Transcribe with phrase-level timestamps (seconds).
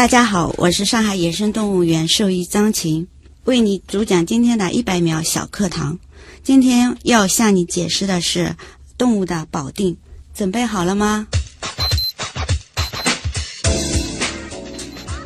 [0.00, 3.06] 大家好，我是上海野生动物园兽医张琴，
[3.44, 5.98] 为你主讲今天的一百秒小课堂。
[6.42, 8.56] 今天要向你解释的是
[8.96, 9.94] 动物的保定，
[10.34, 11.26] 准备好了吗？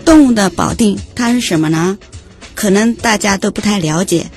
[0.05, 1.96] 动物的保定它是什么呢？
[2.56, 4.29] 可能大家都不太了解，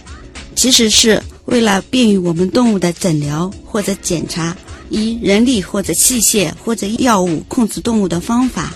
[0.54, 4.55] 其实是为了便于我们动物的诊疗或者检查，
[4.89, 8.71] 以人力或者器械或者药物控制动物的方法。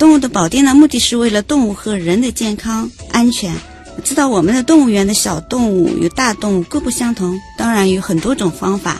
[0.00, 3.54] 动物的保定呢目的是为了动物和人的健康安全。
[4.02, 8.98] 知道我们的动物园的小动物与大动物各不相同，当然有很多种方法。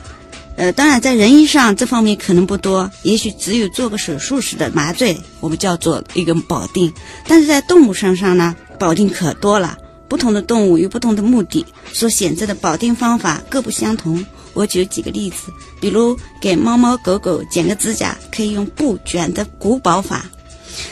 [0.57, 6.93] 呃，当然在人医上这方面可能不多，也许只有做个手术时的麻醉，我们叫做一个保定。
[7.27, 9.79] 但是在动物身上呢，保定可多了。
[10.07, 14.23] 不同的动物有不同的目的，所选择的保定方法各不相同。
[14.53, 20.27] 我举几个例子，比如给猫猫狗狗剪个指甲，可以用布卷的古保法。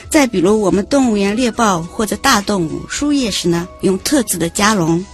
[0.08, 5.04] 再比如，我们动物园猎豹或者大动物输液时呢，用特制的加笼，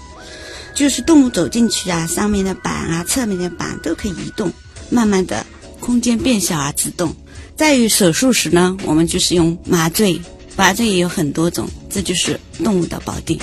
[0.74, 4.52] 就是动物走进去啊，上面的板啊、侧面的板都可以移动，
[4.90, 5.44] 慢慢的
[5.80, 7.14] 空间变小而自动。
[7.56, 10.20] 在于手术时呢，我们就是用麻醉，
[10.56, 13.38] 麻醉也有很多种，这就是动物的保定。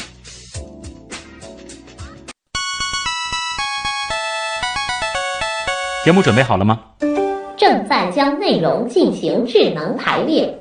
[6.03, 6.79] 节目准备好了吗？
[7.57, 10.60] 正在将内容进行智能排列。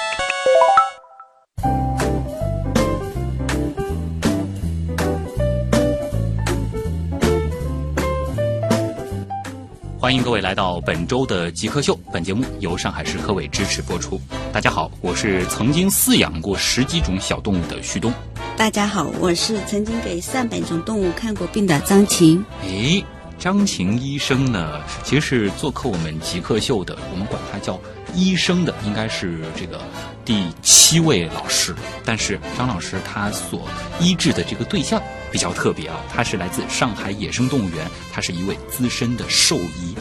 [10.11, 11.97] 欢迎各位来到本周的极客秀。
[12.11, 14.19] 本节目由上海市科委支持播出。
[14.51, 18.11] 大家好，我是曾经饲养过十几种小动物的旭东。
[18.57, 22.43] 大家好，我是曾经给上百种动物看过病的张琴。
[22.63, 23.01] 诶，
[23.39, 27.79] 张琴医生呢，其实是做客我们极客秀的，我们管他叫
[28.13, 29.79] 医生的，应该是这个
[30.25, 31.73] 第七位老师。
[32.03, 33.61] 但是张老师他所
[34.01, 35.01] 医治的这个对象。
[35.31, 39.95] 比较特别啊，他是来自上海野生动物园，他是一位资深的兽医。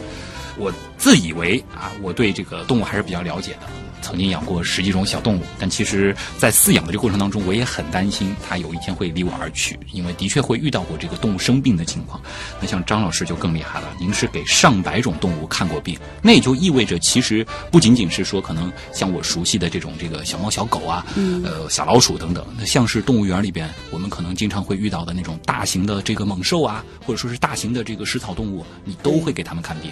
[0.57, 3.61] 我自以为啊，我对这个动物还是比较了解的。
[4.00, 12.21] 曾经养过十几种小动物，但其实，在饲养的这个过程当中，我也很担心它有一天会离我而去，因为的确会遇到过这个动物生病的情况。
[12.60, 21.05] 那像张老师就更厉害了，您是给上百种动物看过病，那也就意味着，其实不仅仅是说可能像我熟悉的这种这个小猫小狗啊，
[21.44, 29.91] 呃小老鼠等等，那像是动物园里边我们可能经常会遇到的那种大型的这个猛兽啊，或者说是大型的这个食草动物，你都会给他们看病。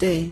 [0.00, 0.28] 对。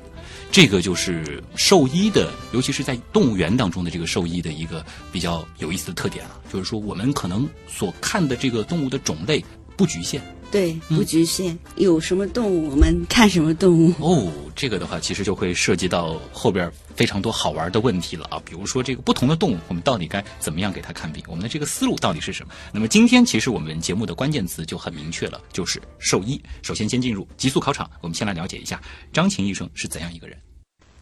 [0.51, 9.45] 这个就是兽医的，尤其是在动物园当中的这个兽医的一个比较有意思的特点啊，就是说我们可能所看的这个动物的种类
[9.79, 10.21] 不局限。
[10.51, 13.93] 对，不局限，有什么动物我们看什么动物。
[13.99, 21.23] 哦，这个的话其实就会涉及到后边非常多好玩的问题了啊，比如说这个不同的动物，我们到底该怎么样给它看病？
[21.29, 22.55] 我们的这个思路到底是什么？
[22.73, 26.43] 那么今天其实我们节目的关键词就很明确了，就是兽医。
[26.63, 28.81] 首先先进入极速考场，我们先来了解一下
[29.13, 30.39] 张琴医生是怎样一个人。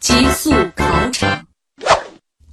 [0.00, 1.46] 极速考场，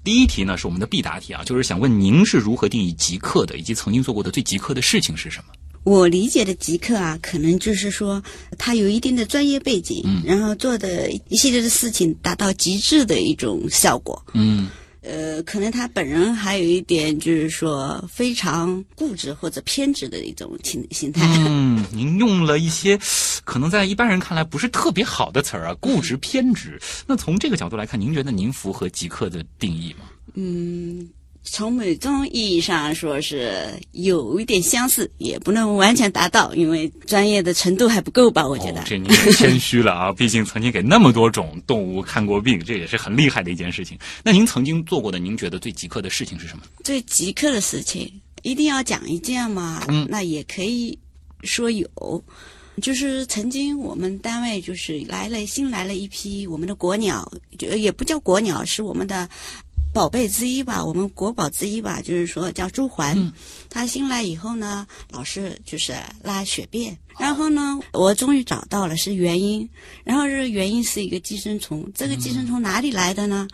[0.03, 5.53] 第一题呢是我们的必答题啊，就是想问您是如何定义极客的，以及曾经做过的最极客的事情是什么？
[5.83, 8.23] 我理解的极客啊，可能就是说
[8.57, 14.69] 他有一定的专业背景，嗯，然后做的一系列的事情达到极致的一种效果，嗯，
[15.01, 21.21] 呃，可能他本人还有一点就是说非常固执或者偏执的一种情心态。
[21.45, 22.97] 嗯，您用了一些
[23.43, 26.79] 可能在一般人看来不是特别好的词儿啊，固执偏执。
[27.05, 30.05] 那从这个角度来看，您觉得您符合极客的定义吗？
[30.35, 31.09] 嗯。
[31.45, 38.47] 从某种意义上说是有一点相似，也不能完全达到，因为专业的程度还不够吧？
[38.47, 40.11] 我觉得这您谦虚了啊！
[40.17, 43.99] 毕竟曾经给那么多种动物看过病，这也是很厉害的一件事情。
[44.23, 46.63] 那您曾经做过的，您觉得最极客的事情是什么？
[46.83, 48.09] 最极客的事情
[48.41, 49.83] 一定要讲一件吗？
[49.89, 50.97] 嗯，那也可以
[51.43, 52.23] 说有，
[52.81, 57.29] 就是曾经我们单位就是来了新来了一批我们的国鸟，
[57.59, 59.27] 就也不叫国鸟，是我们的。
[59.93, 63.31] 宝贝之一吧，我们国宝之一吧，就是说叫朱鹮。
[63.69, 65.93] 它新来以后呢，老是就是
[66.23, 69.69] 拉血便，然后呢，我终于找到了是原因。
[70.03, 73.47] 然后这个原因是一个寄生虫，这个寄生虫哪里来的呢？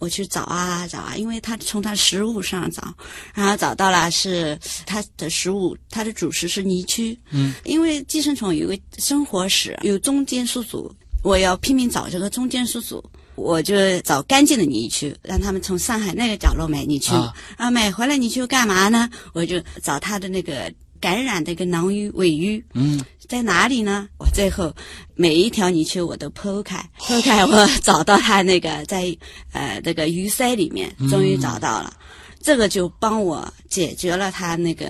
[0.00, 2.92] 我去找啊找啊，因为他从他食物上找，
[3.32, 7.16] 然后找到了是他的食物，它的主食是泥鳅。
[7.30, 10.92] 嗯，因为寄生虫有个生活史，有中间宿主，
[11.22, 13.02] 我要拼命找这个中间宿主。
[13.34, 19.08] 我就找干净的泥鳅，让他们从上海那个角落买泥鳅，啊买回来泥鳅干嘛呢？
[19.32, 24.08] 我就找它的那个感染的一个囊淤、尾淤，嗯，在哪里呢？
[24.18, 24.74] 我最后
[25.14, 29.16] 每一条泥鳅我都剖开， 剖开我找到它那个在
[29.52, 31.92] 呃那个鱼鳃里面，终于找到了。
[32.40, 34.86] 这个就帮我解决了它那个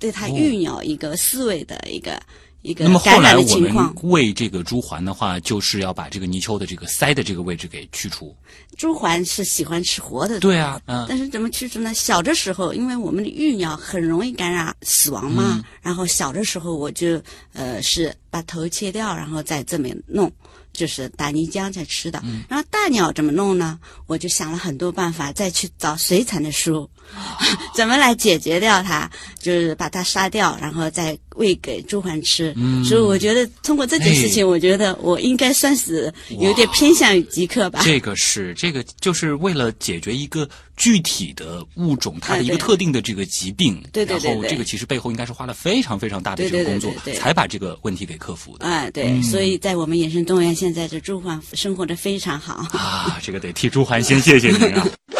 [0.00, 2.20] 对它育鸟一个思维的一个、
[2.62, 3.94] 一个那么后感染的来我们情况。
[4.02, 8.34] 喂这个猪环的话，就是要把这个泥鳅的这个鳃的这个位置给去除。
[8.76, 11.92] 猪环是喜欢吃活的，对啊，嗯，但是怎么去除呢？
[11.94, 17.20] 小的时候，因为我们的育鸟很容易感染死亡嘛，嗯然后小的时候我就
[17.52, 20.30] 呃是把头切掉，然后再这么弄，
[20.72, 22.20] 就是打泥浆再吃的。
[22.24, 23.78] 嗯然后大鸟怎么弄呢？
[24.06, 26.88] 我就想了很多办法，再去找水产的书，
[27.74, 29.10] 怎么来解决掉它，
[29.40, 32.52] 就是把它杀掉，然后再喂给猪环吃。
[32.56, 37.80] 嗯所以我觉得通过这件事情，我觉得我应该算是有点偏向于极客吧。
[37.82, 48.66] 这个是这个就是为了解决一个具体的物种它的一个特定的这个疾病，对对对对然后这个其实背后应该是花了非常非常大的这个工作才把这个问题给克服的。
[48.66, 52.54] 哎，对，嗯所以在我们野生动物园，现在这猪环生活的非常好。
[52.76, 54.86] 啊，这个得替朱鹮先谢谢您啊。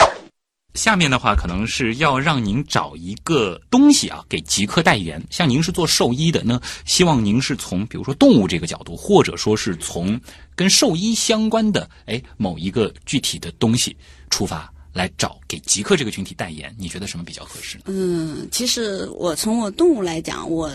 [0.75, 5.21] 下面的话，可能是要让您找一个东西啊，给极客代言。
[5.29, 10.21] 像您是做兽医的，那希望您是从比如说动物这个角度，或者说是从
[10.55, 13.97] 跟兽医相关的哎某一个具体的东西
[14.31, 16.73] 出发，来找给极客这个群体代言。
[16.79, 17.85] 你觉得什么比较合适呢？
[17.87, 20.71] 嗯，其实我从我动物来讲，我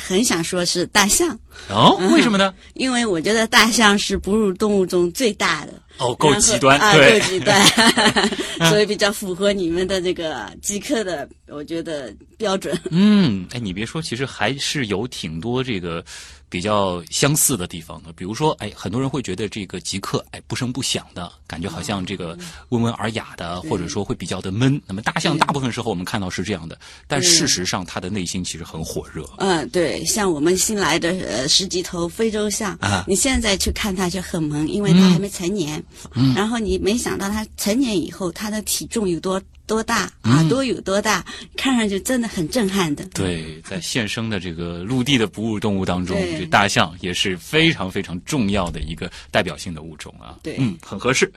[0.00, 1.38] 很想说是大象，
[1.68, 2.52] 哦，为什么呢？
[2.74, 5.74] 因为我觉得大象是哺乳动物中最大的。
[5.98, 7.62] 哦，够极端，啊，对够，极端，
[8.70, 12.74] 所以比较符合你们的这个极客的，我觉得标准。
[12.90, 16.02] 嗯，哎，你别说，其实还是有挺多这个
[16.50, 18.10] 比较相似的地方呢。
[18.14, 22.36] 比如说，哎，很多人会觉得这个极客，哎，不声不响的感觉，好像这个
[22.68, 24.78] 温文尔雅的，或者说会比较的闷。
[24.86, 29.24] 那么大象大部分时候我们看到是这样的，但事实上它的内心其实很火热。
[29.38, 35.82] 嗯，对，像我们新来的呃十几头非洲象，啊你现在去看它就很萌，因为它还没成年。
[36.14, 41.24] 嗯，然后你没想到它成年以后，它的体重有多多大，耳朵有多大，
[41.56, 43.04] 看上去真的很震撼的。
[43.14, 50.40] 对，在现生的这个陆地的哺乳动物当中，这大象也是非常非常重要的一个代表性的物种啊。
[50.42, 51.32] 对嗯，很合适。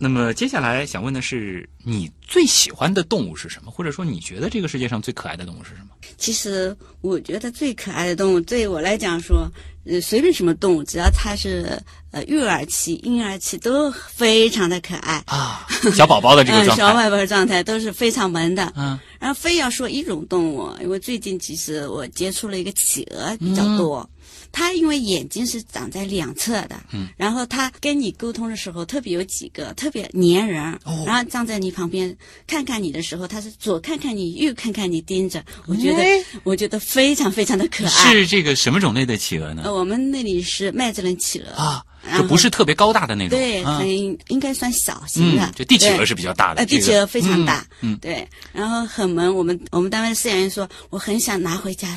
[0.00, 3.70] 那么接下来想问的是，你最喜欢的动物是什么？
[3.70, 5.88] 或者说你觉得这个世界上最可爱的动物是什么？
[6.16, 9.50] 其实我觉得最可爱的动物，对我来讲说，
[9.84, 11.80] 呃，随便什么动物，只要它是
[12.12, 15.22] 呃育儿期、婴儿期，都非常的可爱。
[15.26, 16.76] 啊，小宝宝的这个嗯， 状态。
[16.76, 18.72] 小宝宝的状态都是非常萌的。
[18.76, 24.08] 嗯，然后非要说一种动物，因为最近其实我接触了一个企鹅比较多。
[24.52, 31.04] 它因为眼睛是长在两侧的，嗯，然后它跟你沟通的时候，特别有几个特别粘人，哦。
[31.06, 32.16] 然后站在你旁边
[32.46, 36.24] 看看你的时候，它是左看看你，右看看你，盯着，我觉得、哎。
[36.44, 38.12] 我觉得非常非常的可爱。
[38.12, 39.62] 是这个什么种类的企鹅呢？
[39.64, 39.74] 呃，？
[39.74, 41.50] 我们那里是麦哲伦企鹅。
[41.52, 41.82] 啊，
[42.16, 43.38] 就不是特别高大的那种。
[43.38, 43.88] 对，啊很
[44.28, 46.60] 应该算小型的嗯，，就地企鹅是比较大的。
[46.60, 49.34] 呃，这个地企鹅非常大，嗯，嗯对，然后很萌。
[49.34, 51.88] 我们我们单位的饲养员说，我很想拿回家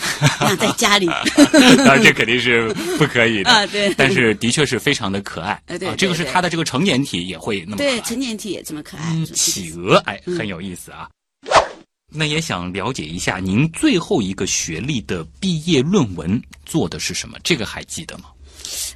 [0.41, 1.07] 养在家里。
[1.77, 5.61] 当然这肯定是不可以的啊对但是的确是非常的可爱。
[5.67, 7.77] 呃对啊，这个是它的这个成年体也会那么。
[7.77, 9.11] 对，成年体也这么可爱。
[9.13, 11.07] 嗯，企鹅，哎，很有意思啊。
[12.13, 17.37] 那也想了解一下，您最后一个学历的毕业论文做的是什么？
[17.41, 18.25] 这个还记得吗？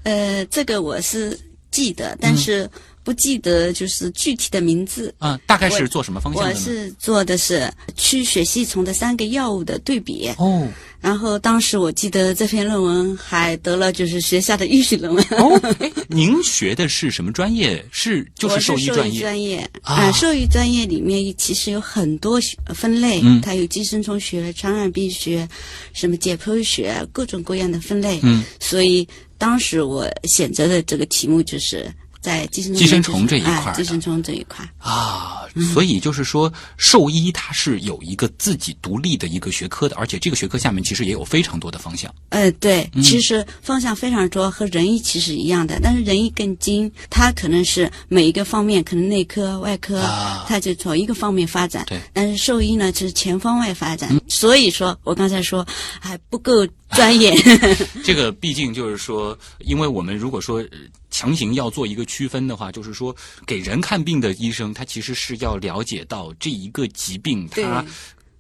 [0.05, 1.37] 呃，这个我是
[1.71, 2.69] 记得，但是
[3.05, 5.13] 不记得就是具体的名字。
[5.19, 6.55] 啊，大概是做什么方向的呢？
[6.55, 10.67] 我是做的是驱血吸虫的三个药物的对比，哦
[11.01, 15.23] 然后当时我记得这篇论文还得了就是学校的预习论文。
[15.37, 17.85] 哦，哎，您学的是什么专业？
[17.91, 25.47] 是就是兽兽医专业专业啊啊，兽医专业里面其实有很多学分类，嗯它有寄生虫学、传染病学、
[25.93, 28.19] 什么解剖学，各种各样的分类。
[28.23, 29.07] 嗯，所以
[29.37, 31.85] 当时我选择的这个题目就是
[32.25, 34.67] 在寄生虫寄生虫这一块寄生虫这一块。
[34.79, 42.11] 啊，所以就是说，兽医它是有一个自己独立的一个学科的，而且这个学科下面其实也有非常多的方向。
[42.29, 51.85] 呃，对，嗯其实方向非常多，和人医其实一样的，但是人医更精，它可能是每一个方面，可能内科、外科，啊它就从一个方面发展。
[51.87, 54.19] 对，嗯但是兽医呢，就是全方位发展。
[54.27, 55.63] 所以说我刚才说
[55.99, 57.35] 还不够专业。
[58.03, 60.77] 这个毕竟就是说，因为我们如果说呃
[61.15, 67.63] 强行要做一个区分的话，就是说给人看病的医生，他其实是要了解到这一个疾病对。
[67.63, 67.85] 它。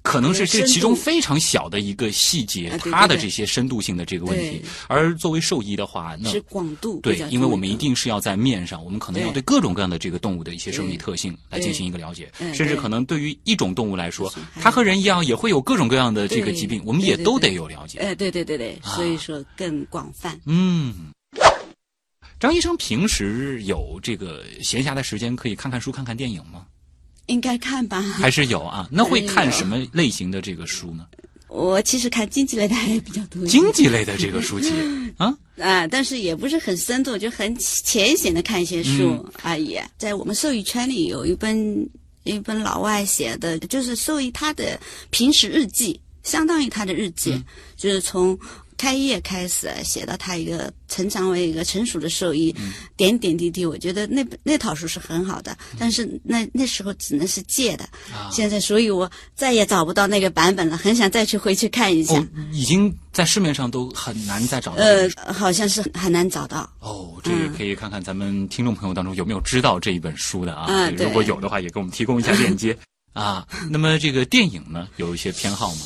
[0.05, 4.61] 可能是这其中非常小的一个细节，啊对对对它的这些深度性的这个问题。
[4.87, 17.97] 而作为兽医的话，那是广度，对因为我们一定是要在面上，我们可能要对对各种各样的这个动物的一些生理特性来进行一个了解，嗯甚至可能对于一种动物来说，它和人一样也会有各种各样的这个疾病，我们也都得有了解。
[17.97, 18.93] 哎，对对对对，啊。
[18.93, 20.39] 所以说更广泛。
[20.45, 20.93] 嗯，
[22.39, 26.65] 张医生平时有这个闲暇的时间可以看看书、看看电影吗？
[27.27, 28.01] 应该看吧？
[28.01, 28.87] 还是有啊？
[28.91, 31.07] 那会看什么类型的这个书呢？
[31.47, 33.45] 我其实看经济类的还比较多。
[33.45, 34.71] 经济类的这个书籍
[35.17, 35.35] 啊？
[35.57, 39.79] 啊，但是也不是很深度，就很浅显的看一些书嗯而已。
[39.97, 41.89] 在我们兽医圈里有一本
[42.23, 44.77] 一本老外写的，就是兽医他的
[45.11, 47.43] 平时日记，相当于他的日记，嗯
[47.77, 48.37] 就是从
[48.77, 62.13] 开业开始写到他一个成长为一个成熟的兽医，嗯点点滴滴，我觉得那本那套书是很好的，但是那那时候只能是借的，啊现在所以我再也找不到那个版本了，很想再去回去看一下。
[62.15, 66.69] 哦，已经在市面上都很难再找到呃。，好像是很难找到。
[66.79, 70.89] 哦，这个可以看看咱们听众朋友当中有没有知道这一本书的啊？
[70.91, 72.77] 如果有的话，也给我们提供一下链接
[73.13, 73.47] 啊。
[73.69, 75.81] 那么这个电影呢，有一些偏好吗？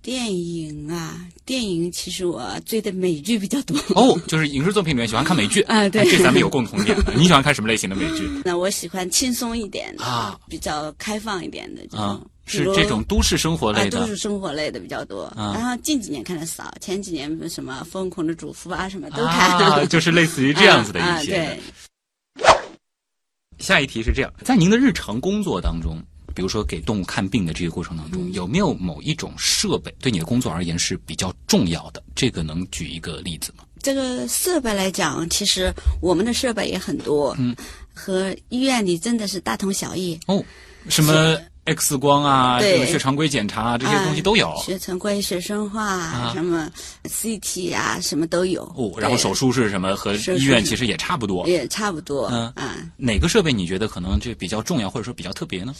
[0.00, 3.76] 电影啊，电影其实我追的美剧比较多。
[3.94, 6.96] 哦，就是影视作品里面喜欢看美剧啊对哎这咱们有共同点。
[7.16, 12.20] 你喜欢看什么类型的美剧 那我喜欢轻松一点的，啊比较开放一点的啊？
[12.44, 15.24] 是这种都市生活类啊，都市生活类的比较多。
[15.36, 19.58] 啊然后近几年看的少，前几年什么《疯狂的主妇》啊，什么都看。
[19.58, 21.58] 啊， 就是类似于这样子的 啊一些
[23.58, 25.96] 下一题是这样，在您的日常工作当中，
[26.32, 32.02] 比如说给动物看病的这个过程当中，嗯有没有某一种设备对你的工作而言是比较重要的？
[32.14, 33.64] 这个能举一个例子吗？
[33.82, 37.54] 这个设备来讲，其实我们的设备也很多，嗯，
[37.92, 40.18] 和医院里真的是大同小异。
[40.26, 40.42] 哦，
[40.88, 44.54] 什么 X 光啊，对这个血常规检查啊，这些东西都有。
[44.64, 46.70] 血常规、血生化、啊什么
[47.04, 48.62] CT 啊，什么都有。
[48.76, 51.48] 哦，然后手术是什么和医院其实也差不多。
[51.48, 52.28] 也差不多。
[52.32, 55.74] 嗯啊，哪个设备你觉得可能就比较重要，或者说比较特别呢？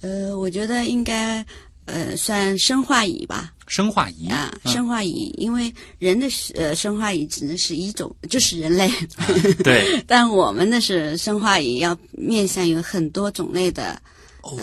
[0.00, 1.44] 呃，我觉得应该
[1.84, 3.52] 呃算生化仪吧。
[3.66, 8.90] 生化仪啊，嗯生化仪，因为人的是呃生化仪只能是一种，就是人类，
[9.62, 14.00] 对， 但我们的是生化仪要面向有很多种类的。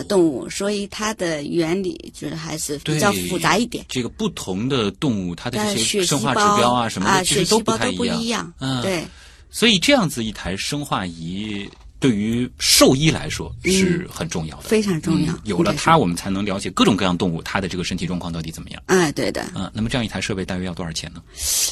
[0.08, 3.86] 动物，所以它的原理就是还是比较复杂一点。
[3.88, 7.92] 这个不同的动物，它的但这些生化指胞标啊什么的，实都血细胞都。
[7.92, 8.52] 不一样。
[8.58, 9.06] 嗯对，
[9.52, 11.64] 所以这样子一台生化仪
[12.00, 15.40] 对于兽医来说是很重要的，非常重要嗯。
[15.44, 18.82] 有了它，我们才能了解各种各样动物它的这个身体状况到底怎么样。
[18.86, 21.22] 哎，对的，嗯，那么这样一台设备大约要多少钱呢？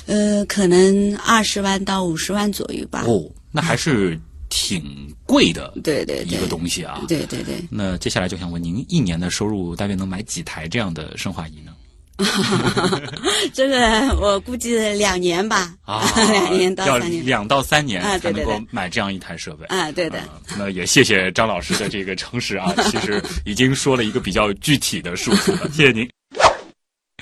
[0.07, 3.05] 呃，可能二十万到五十万左右吧。
[3.07, 4.19] 哦，那还是
[4.49, 7.05] 挺贵的对对对，一个东西啊。
[7.07, 11.73] 对对对，那接下来就想问您，一年的收入大约能买几台这样的生化仪呢？
[13.53, 17.27] 这个我估计两年吧，啊， 两年到要三年。
[17.27, 19.67] 两到三年才能够买这样一台设备。
[19.67, 20.19] 啊，对的。
[20.21, 26.09] 啊那也谢谢张老师的这个诚实啊， 其实已经说了一个比较具体的数字了，谢谢您。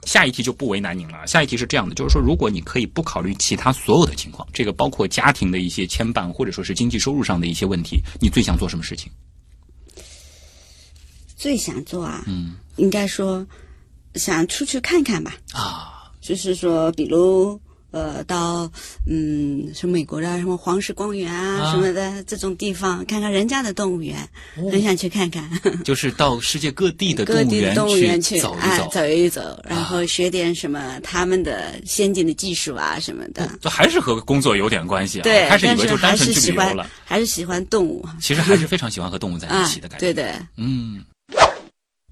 [0.07, 1.27] 下一题就不为难您了。
[1.27, 9.11] 下一题是这样的，就是说，如果你可以不考虑其他所有的情况，这个包括家庭的一些牵绊，或者说是经济收入上的一些问题，你最想做什么事情？
[11.37, 13.47] 最想做啊，嗯应该说
[14.15, 15.35] 想出去看看吧。
[15.53, 18.69] 啊，就是说，比如呃，到
[19.07, 25.49] 嗯，什么美国的什么黄石公园啊啊什么的这种地方，看看人家的动物园，很想去看看。
[25.85, 33.49] 就是到世界各地的动物园各地的动物园去走一哎走，走一走，然后学点什么他们的先进的技术啊什么的。
[33.61, 35.23] 这还是和工作有点关系啊。
[35.23, 40.13] 对，开始以但是为就单还纯去旅游是喜欢了，，还是喜欢动物其实还是非常喜欢和动物在一啊起的感觉。
[40.13, 41.01] 对的，嗯，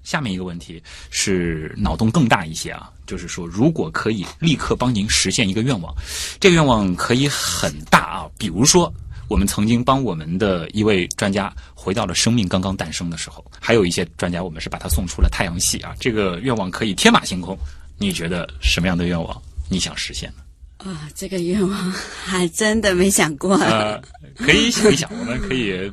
[0.03, 5.93] 下面一个问题是脑洞更大一些啊，就是说，如果可以立刻帮您实现一个愿望，
[6.39, 8.93] 这个愿望可以很大啊，比如说。
[9.29, 15.95] 我们曾经帮我们的一位专家回到了生命刚刚诞生的时候，还有一些专家，我们是把他送出了太阳系啊。
[15.97, 17.57] 这个愿望可以天马行空，
[17.97, 19.41] 你觉得什么样的愿望
[19.71, 20.91] 你想实现呢？
[20.91, 23.55] 啊，这个愿望还真的没想过。
[23.55, 23.99] 呃，
[24.35, 25.91] 可以想一想，我们可以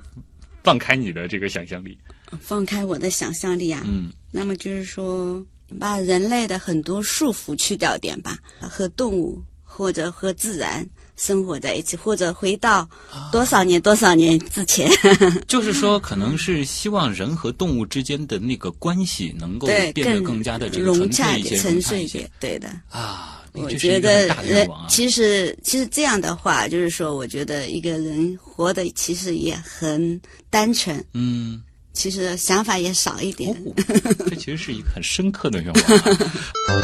[0.62, 1.96] 放开你的这个想象力。
[2.40, 5.44] 放开我的想象力啊，嗯，那么就是说，
[5.78, 12.88] 把人类的很多束缚去掉点吧，和动物或者和自然生活在一起，或者回到
[13.32, 14.90] 多少年多少年之前，
[15.48, 22.68] 就是说，可能是希望人和动物之间的那个关系能够，变得更更加的这个融洽一些、沉睡一点，对的。
[22.90, 23.36] 啊。
[23.52, 24.68] 我觉得人。
[24.88, 31.60] 其实其实这样的话，就是说，我觉得一个人活的其实也很单纯，嗯，
[31.92, 33.50] 其实想法也少一点。
[33.50, 33.74] 哦，
[34.30, 36.02] 这其实是一个很深刻的愿望、啊。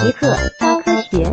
[0.04, 1.24] 极客高科学。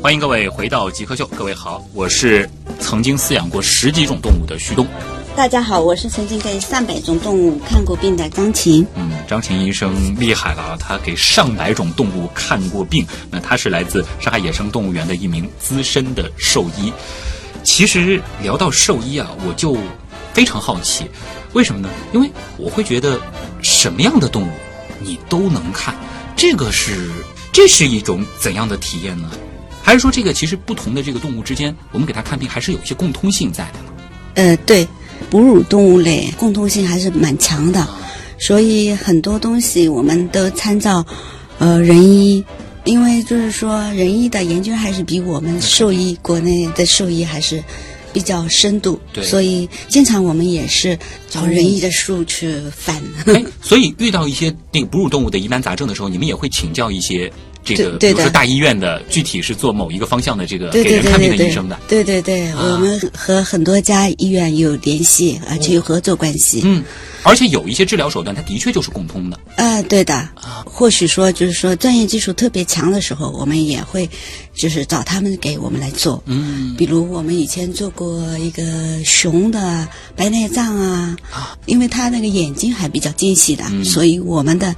[0.00, 2.48] 欢迎各位回到极客秀，各位好，我是
[2.80, 4.86] 曾经饲养过十几种动物的徐东。
[5.36, 8.84] 大家好，我是曾经给上百种动物看过病的张琴。
[8.96, 13.06] 嗯，张琴医生厉害了啊，他给上百种动物看过病。
[13.30, 16.92] 那他是来自上海野生动物园的一名资深的兽医。
[17.62, 19.76] 其实聊到兽医啊，我就
[20.32, 21.04] 非常好奇，
[21.52, 21.88] 为什么呢？
[22.12, 23.20] 因为我会觉得
[23.62, 24.50] 什么样的动物
[25.00, 25.94] 你都能看，
[26.36, 27.10] 这个是
[27.52, 29.30] 这是一种怎样的体验呢？
[29.82, 33.84] 还是说这个其实不同的这个动物之间，我们给它看病还是有一些共通性在的呢？
[34.34, 34.86] 呃，对，
[35.28, 37.86] 哺乳动物类共通性还是蛮强的，
[38.38, 41.04] 所以很多东西我们都参照
[41.58, 42.44] 呃人医，
[42.84, 47.62] 因为就是说仁医的研究还是比我们兽医国内的兽医还是
[48.12, 50.98] 比较深度，对所以经常我们也是
[51.30, 53.00] 找仁医的书去翻。
[53.26, 57.32] 哎，所以遇到一些那个哺乳动物的疑难杂症的时候，你们也会请教一些
[57.64, 61.78] 这个，对对的比如说大医院的，具体是做某一个方向的这个对对给人看病对对对的医生的。
[61.88, 66.62] 对对对，啊我们和很多家医院有联系，而且有合作关系。
[66.64, 66.82] 嗯，
[67.22, 69.38] 而且有一些治疗手段，它的确就是共通的。
[69.56, 70.28] 啊，对的，
[70.64, 74.08] 或许说就是说专业技术特别强的时候，我们也会
[74.54, 76.22] 就是找他们给我们来做。
[76.26, 78.62] 嗯，比如我们以前做过一个
[79.04, 81.16] 熊的白内障啊，
[81.66, 84.74] 因为他那个眼睛还比较精细的，所以我们的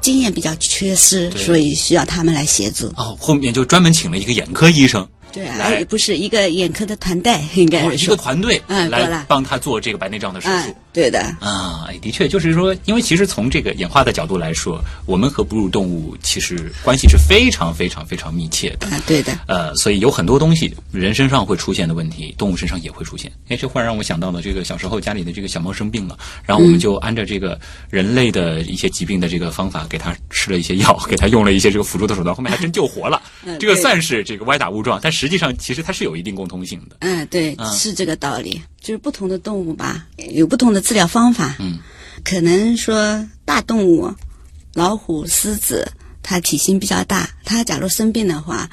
[0.00, 2.86] 经验比较缺失，所以需要他们来协助。
[2.96, 10.66] 哦，后面就专门请了一个眼科医生，对，来不是一个眼科的团队，应该哦一个团队来帮他做这个白内障的手术啊。，
[10.98, 11.20] 对的。
[11.38, 18.88] 啊，哎的确，就是说，因为其实从这个演化的角度来说，我们和哺乳动物其实关系是非常非常非常密切的。
[18.88, 23.30] 啊，对的，呃，所以有很多东西人身上会出现的问题，动物身上也会出现。
[23.46, 27.56] 哎，这忽然让我想到了这个小时候家里的这个小猫生病了，然后我们就按照这个
[27.88, 33.22] 人类的一些疾病的这个方法，给它吃了一些药，给它用了一些这个辅助的手段，后面还真救活了。
[33.46, 36.96] 嗯这个算是这个歪打误撞，但实际上其实它是有一定共通性的。
[37.00, 38.60] 嗯，对，嗯是这个道理。
[38.80, 41.54] 就是不同的动物吧，有不同的治疗方法。
[41.58, 41.78] 嗯，
[42.24, 44.10] 可能说大动物，
[44.72, 45.86] 老虎、狮子，
[46.22, 48.70] 它体型比较大，它假如生病的话，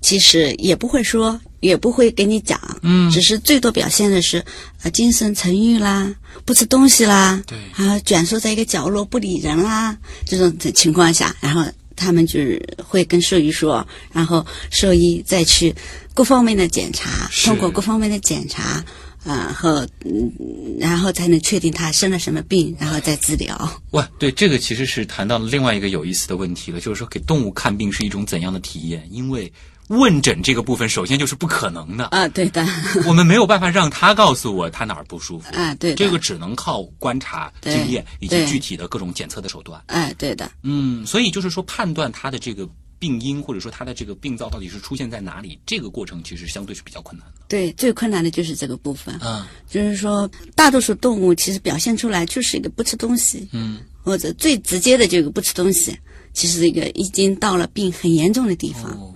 [0.00, 2.60] 其实也不会说，也不会给你讲。
[2.82, 4.44] 嗯只是最多表现的是，
[4.82, 11.64] 呃，精神沉郁啦，不吃东西啦，对然后蜷缩在一个角落不理人啦，这种情况下，然后
[11.96, 15.74] 他们就是会跟兽医说，然后兽医再去
[16.14, 18.84] 各方面的检查，通过各方面的检查，
[19.26, 20.32] 啊、后嗯，
[20.78, 23.82] 然后才能确定他生了什么病，然后再治疗。
[23.90, 29.06] 哇，对，这个其实是谈到了另外一个有意思的问题了，就是说给动物看病是一种怎样的体验？
[29.10, 29.52] 因为
[29.88, 32.66] 问诊这个部分，首先就是不可能的，啊，对的，
[33.06, 35.54] 我们没有办法让他告诉我他哪儿不舒服。
[35.54, 39.80] 啊，对的，这个只能靠观察、经验以及具体的各种检测的手段。
[39.86, 47.40] 哎，对的，嗯，所以就是说，判断他的这个病因或者说它的这个病灶到底是出现在哪里，这个过程其实相对是比较困难的。
[47.48, 55.96] 对，最困难的就是这个部分，啊，就是说，大多数动物其实表现出来就是一个不吃东西，嗯，或者最直接的这个不吃东西，
[56.32, 58.90] 其实一个已经到了病很严重的地方。
[58.92, 59.14] 哦，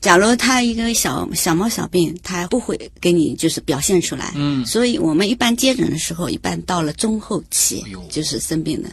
[0.00, 4.32] 假如它一个小小猫小病，它不会给你就是表现出来。
[4.34, 4.66] 嗯。
[4.66, 8.90] 所以我们一般接诊的时候，一般到了中后期就是生病的，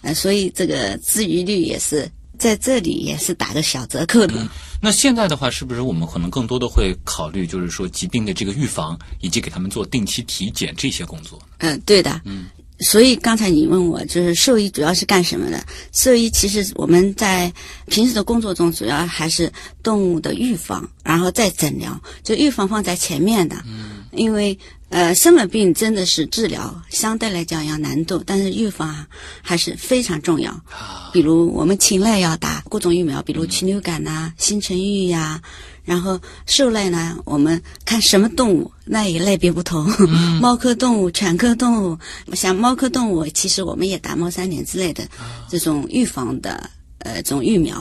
[0.00, 4.48] 呃，所以这个治愈率也是在这里也是打个小折扣的。
[4.80, 11.40] 那现在的话，是不是我们可能更多的会考虑，就是说疾病的这个预防，以及给他们做定期体检这些工作？
[11.58, 12.20] 嗯、对的。
[12.24, 12.46] 嗯。
[12.80, 15.64] 所以刚才你问我，就是兽医主要是干什么的？
[15.94, 17.50] 兽医其实我们在
[17.86, 19.50] 平时的工作中，主要还是
[19.82, 23.56] 动物的预防，然后再诊疗，就预防放在前面的。
[23.66, 24.04] 嗯。
[24.12, 29.06] 因为呃，生了病真的是治疗相对来讲要难度，但是预防啊
[29.42, 30.52] 还是非常重要。
[30.52, 35.42] 啊，比如我们禽类要打各种疫苗，比如禽流感呐、新城疫呀、
[35.84, 39.84] 然后兽类呢，我们看什么动物，那也类别不同。
[40.40, 41.98] 猫科动物、犬科动物，
[42.34, 45.04] 像猫科动物，其实我们也打猫三联之类的
[45.48, 47.76] 这种预防的呃这种疫苗，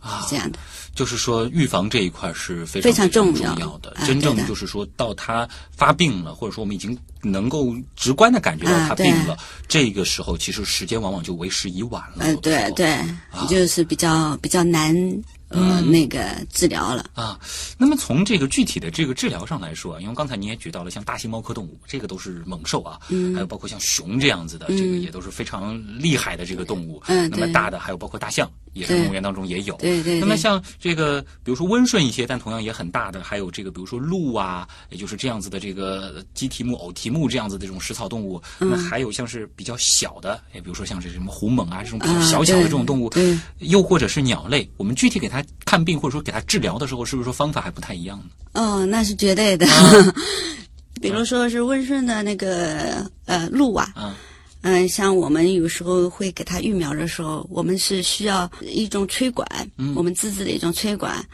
[0.00, 0.58] 啊是这样的。
[0.98, 3.90] 就是说预防这一块是非常非常重重要要的。
[3.90, 9.36] 啊真正的就是说到他发病了，或者说我们已经能够直观的感觉到他病了，
[9.68, 12.34] 这个时候其实时间往往就为时已晚了。
[12.38, 12.98] 对对，
[13.48, 14.92] 就是比较比较难
[15.48, 17.06] 呃、那个治疗了。
[17.14, 17.38] 啊，
[17.76, 27.02] 那么从这个具体的这个治疗上来说啊，因为刚才你也举到了像大型猫科动物，这个都是猛兽啊，嗯，还有包括像熊这样子的，这个也都是非常厉害的这个动物。
[27.06, 29.74] 嗯那么大的还有包括大象，野生物园当中也有。
[29.76, 38.40] 对对对那么像这个，比如说温顺一些，但同样也很大的，还有这个比如说鹿啊，也就是这样子的这个鸡蹄目、偶蹄目这样子的这种食草动物。
[38.58, 48.24] 那么还有像是比较小的，哎，比如说像是什么虎猛啊这种比较啊小小的这种动物，对又或者是鸟类，我们具体给它看病或者说给他治疗的时候，是不是说方法还不太一样呢？
[48.52, 49.66] 哦，那是绝对的。
[49.66, 50.14] 啊。
[51.00, 54.16] 比如说是温顺的那个呃鹿啊，啊。
[54.62, 59.46] 嗯、像我们有时候会给他育苗的时候，我们是需要一种吹管，
[59.76, 59.94] 嗯。
[59.94, 61.24] 我们自制的一种吹管，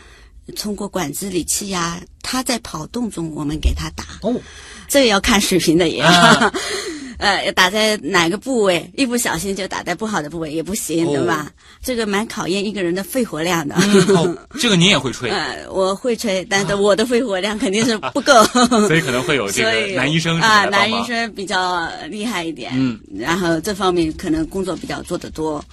[0.57, 4.39] 通过管子里气压，它在跑动中我们给它打，哦，
[4.87, 6.03] 这个要看水平的也。
[6.03, 6.53] 啊
[7.25, 11.51] 呃，打在哪个部位，一不小心就打在不好的部位也不行，哦对吧？
[11.83, 13.75] 这个蛮考验一个人的肺活量的。
[13.79, 18.45] 嗯， 哦，这个你也会吹，呃，我会吹，但是我的肺活量肯定是不够，
[18.87, 25.65] 所以可能会有这个男医生啊，男医生比较厉害一点，嗯，然后这方面可能工作比较做得多，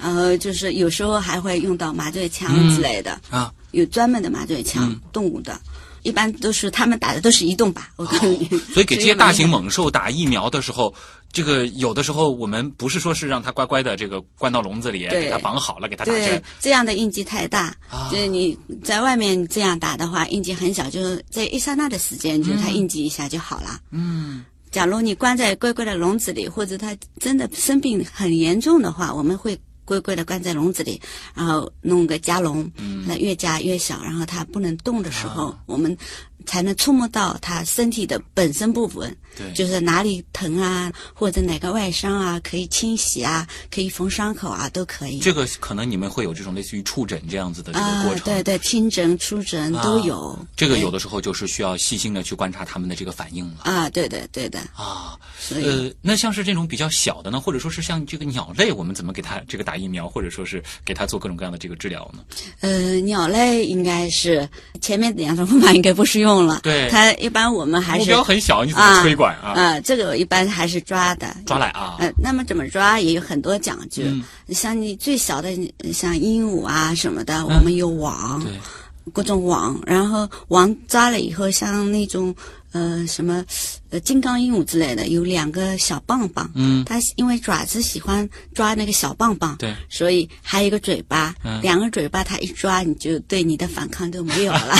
[0.00, 3.52] 然后就是有时候还会用到麻醉枪之类的，啊。
[3.72, 5.56] 有专门的麻醉枪，嗯动物的，
[6.02, 9.68] 一般都是他们打的都是移动靶，我告诉你， 所以给这些大型猛。
[9.70, 10.92] 兽打疫苗的时候，
[11.32, 23.78] 这个有的时候我们不是说是让它乖乖的这个关到笼子里，给它绑好了，给它打对针，这样的应激太大，啊就是你在外面这样打的话，应激很小，就是在一刹那的时间，就是它应激一下就好了。
[23.90, 29.56] 嗯，假如你关在乖乖的笼子里，或者它真的生病很严重的话，我们会
[29.90, 31.00] 乖乖的关在笼子里，
[31.34, 33.04] 然后弄个夹笼，嗯。
[33.08, 35.58] 那越夹越小，然后它不能动的时候，啊。
[35.66, 35.96] 我们
[36.46, 45.18] 才能触摸到他身体的本身部分，对，就是哪里疼啊，或者哪个外伤啊，可以清洗啊，可以缝伤口啊，都可以。
[45.18, 48.24] 这个可能你们会有这种类似于触诊这样子的这个啊过，程。
[48.24, 50.28] 对对，听诊、触诊都有。
[50.30, 55.18] 啊这个有的时候就是需要细心的去观察他们的这个反应了啊，对的对的，啊。
[55.50, 62.22] 呃，那像是这种比较小的呢，或者说是像这个鸟类，我们怎么给它这个打疫苗，或者说是给它做各种各样的这个治疗呢？
[62.60, 64.48] 呃，鸟类应该是
[64.80, 66.60] 前面两种方法应该不适用了。
[66.62, 69.50] 对它一般我们还目是标很小，你怎么啊吹管啊？
[69.52, 71.34] 啊，这个一般还是抓的。
[71.46, 71.96] 抓来啊？
[71.98, 74.02] 呃，那么怎么抓也有很多讲究。
[74.04, 75.48] 嗯像你最小的，
[75.92, 78.52] 像鹦鹉啊什么的，我们有网，对，
[79.12, 82.34] 各种网，然后网抓了以后，像那种
[82.72, 83.44] 呃什么
[83.90, 94.74] 呃金刚鹦鹉之类的，有两个小棒棒，嗯，它因为爪子喜欢抓那个小棒棒，对，所以还有一个嘴巴，嗯两个嘴巴它一抓，你就对你的反抗就没有了。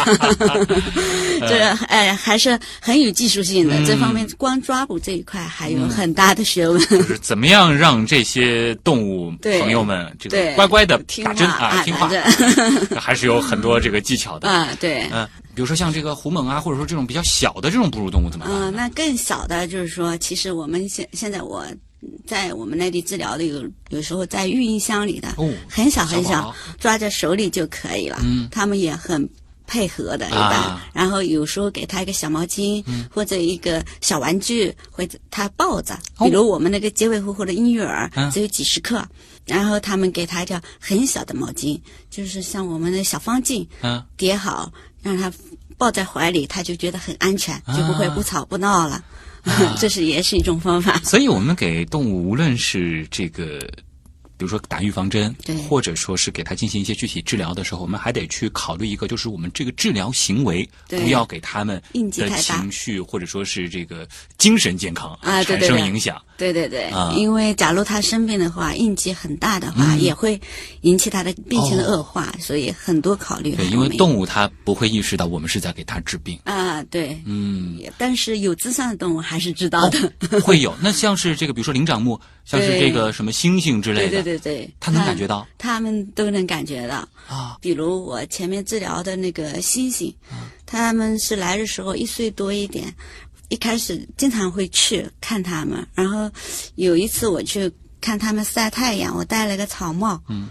[1.41, 6.81] 这个哎还是很有技术性的，嗯这方面光抓捕这一块还有很大的学问。
[6.89, 12.11] 就是怎么样让这些动物朋友们这个乖乖的听打针话啊听话
[13.01, 14.49] 还是有很多这个技巧的。
[14.51, 15.09] 啊，对。
[15.13, 18.73] 嗯，比如说像这个虎猛啊，或者说这种比较小的这种哺乳动物怎么办嗯、呢？
[18.77, 21.67] 那更小的就是说，其实我们现现在我
[22.27, 28.19] 在我们内地治疗的有有时候在育婴箱里的，哦很小很小小，抓在手里就可以了。
[28.23, 29.29] 嗯他们也很
[29.67, 30.53] 配合的，一般。
[30.53, 39.07] 啊然后有时候给他一个小毛巾、或者一个小玩具，或者他抱着，哦比如我们那个结尾呼呼的婴幼儿、嗯只有几十克。
[39.47, 44.71] 然后他们给他一条很小的毛巾，就是像我们的小方巾，嗯，叠好，
[45.03, 45.33] 让他
[45.81, 49.03] 抱在怀里，他就觉得很安全，啊就不会不吵不闹了。
[49.81, 51.01] 这是也是一种方法。
[51.03, 53.59] 所以我们给动物无论是这个。
[54.37, 66.19] 比如说打预防针对，或者说是给它进行一些具体治疗的时候，我们还得去考虑一个，就是我们这个治疗行为对不要给他们的情绪或者说是这个精神健康产啊对对对生影响。
[66.41, 70.41] 对对对，啊因为假如他生病的话，应激很大的话，也会
[70.81, 73.67] 引起他的病情的恶化，所以很多考虑对。
[73.67, 76.39] 因为动物它不会意识到我们是在给它治病。
[76.45, 80.41] 啊，对，嗯，但是有智商的动物还是知道的。
[80.41, 80.75] 会有。
[80.81, 87.07] 那像是这个，比如说灵长目，像是这个什么猩猩之类的，对对对，它能感觉到他们都能感觉到。
[87.29, 87.59] 啊。
[87.61, 90.15] 比如我前面治疗的那个猩猩，
[90.65, 92.93] 他们是来的时候一岁多一点，
[93.51, 96.31] 一开始经常会去看他们，然后
[96.77, 100.49] 有一次我去看他们晒太阳，我戴了个草帽，嗯，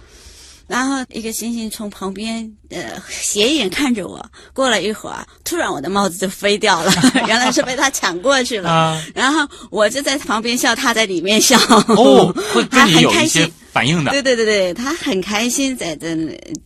[0.67, 6.91] 然后一个猩猩从旁边呃斜眼看着我，过了一会儿，突然我的帽子就飞掉了，
[7.25, 9.05] 原来是被他抢过去了，啊。
[9.15, 11.57] 然后我就在旁边笑，他在里面笑，
[11.87, 13.53] 哦，会 跟你有一些很开心。
[13.79, 14.11] 反应的。
[14.11, 16.15] 对对对对，他很开心在这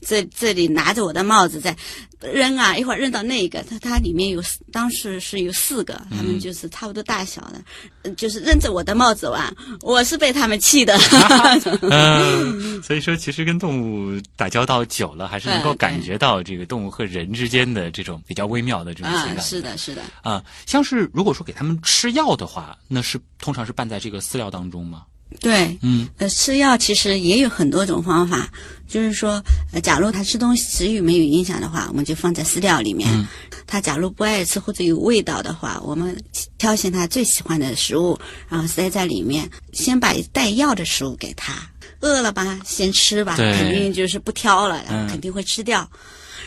[0.01, 1.75] 这这里拿着我的帽子在
[2.21, 7.61] 扔啊，一会儿扔到那个，它它里面有当时是有四个，他们就是差不多大小的，
[8.03, 10.97] 呃就是扔着我的帽子玩，我是被他们气的。
[11.91, 20.01] 嗯， 所以说其实跟动物打交道久了，还是能够感觉到这个动物和人之间的这种比较微妙的这种情啊感。，是的，是的。
[20.23, 25.03] 啊，像是如果说给他们吃药的话，那是通常是拌在这个饲料当中吗？
[25.39, 28.49] 对，嗯，呃，吃药其实也有很多种方法，
[28.87, 33.09] 就是说，呃，假如他吃东西食欲没有影响的话，我们就放在饲料里面。
[33.13, 33.27] 嗯
[33.65, 36.15] 他假如不爱吃或者有味道的话，我们
[36.59, 41.53] 挑选他最喜欢的食物，然后塞在里面，先把带药的食物给他。
[42.01, 45.89] 饿了吧，先吃吧，肯定就是不挑了，嗯肯定会吃掉。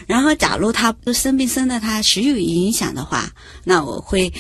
[0.07, 3.29] 然后，假如他不生病生的他食欲有影响的话，
[3.65, 4.33] 那我会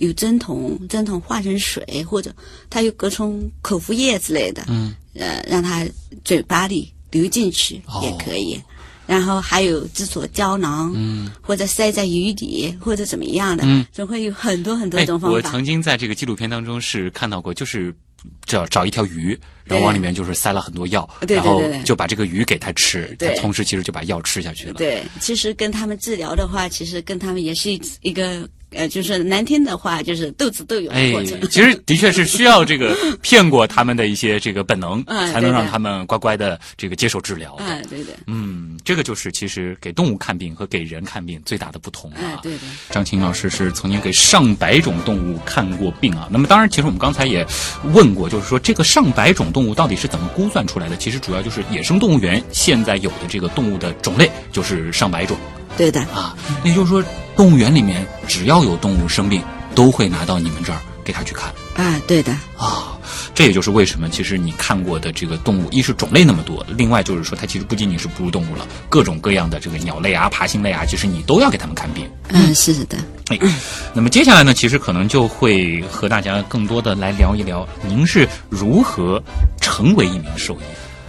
[0.00, 2.34] 有针筒，针筒化成水，或者
[2.68, 5.86] 它有各种口服液之类的，嗯，呃，让它
[6.24, 8.60] 嘴巴里流进去哦也可以。
[9.06, 15.36] 然后还有制作胶囊，嗯，或者塞在鱼底，或者怎么样的，嗯，总会有很多很多哎，种方法。
[15.36, 17.92] 我曾经在这个纪录片当中是看到过，就是
[18.46, 24.74] 找找一条鱼，然后往里面就是塞了很多药，然后就把这个鱼给它吃，它对同时其实就把药吃下去了。
[24.74, 37.64] 对，其实跟他们治疗的话，其实跟他们也是一一个呃，就是难听的话，就是斗智斗勇的哎过程。，其实的确是需要这个 骗过他们的一些这个本能，嗯才能让他们乖乖的这个接受治疗的。
[37.64, 42.40] 哎，对的，嗯，这个就是其实给动物看病和给人看病最大的不同哎啊，。
[42.42, 42.60] 对的。
[42.90, 46.28] 张琴老师是曾经给上百种动物看过病啊。
[46.30, 47.46] 那么当然，其实我们刚才也
[47.92, 50.96] 问过，就是说这个上百种动物到底是怎么估算出来的？
[50.96, 55.36] 其实主要就是野生动物园现在有的这个动物的种类就是上百种
[55.76, 56.36] 对的，啊。
[56.62, 57.02] 那也就是说，
[57.36, 59.42] 动物园里面只要有动物生病，
[59.74, 61.52] 都会拿到你们这儿给它去看。
[61.76, 62.98] 啊，对的，啊，
[63.34, 72.06] 这也就是为什么其实你看过的这个动物，一是种类那么多，另外就是说它其实不仅仅是哺乳动物了，各种各样的这个鸟类啊、爬行类啊，其实你都要给它们看病。
[72.28, 73.38] 嗯，是的，哎，
[73.94, 79.22] 那么接下来呢，其实可能就会和大家更多的来聊一聊，您是如何
[79.60, 80.58] 成为一名兽医？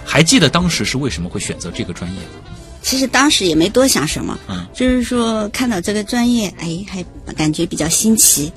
[0.06, 2.58] 还记得当时是为什么会选择这个专业吗？
[2.82, 8.52] 其实当时也没多想什么，嗯，就是说看到这个专业，哎，还感觉比较新奇，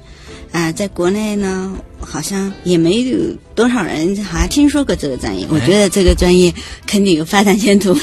[0.53, 3.19] 啊、在国内呢，好像也没有
[3.55, 5.47] 多少人好像听说过这个专业。
[5.51, 6.53] 我觉得这个专业
[6.87, 7.97] 肯定有发展前途，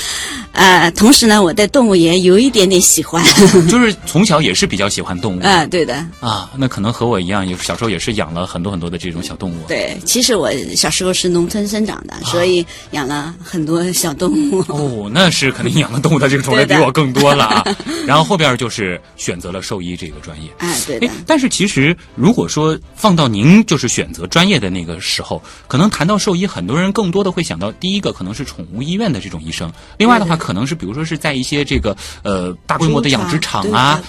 [0.52, 3.24] 啊、 同时呢，我对动物也有一点点喜欢，
[3.70, 9.56] 就是从小也是比较喜欢动物啊、对的，啊，那可能和我一样，有小时候也是养了很多很多的这种小动物。
[9.68, 9.98] 对。
[10.06, 14.60] 其实我小时候是农村生长的，所以养了很多小动物。
[14.68, 17.66] 哦，那是肯定养的动物的这个种类比我更多了啊。
[18.06, 20.50] 然后后边就是选择了兽医这个专业。
[20.58, 34.02] 啊，对的哎，，但是其实如果说放到您就是选择专业的那个时候，可能谈到兽医，很多人更多的会想到第一个可能是宠物医院的这种医生，另外的话可能是比如说是在一些这个呃大规模的养殖场啊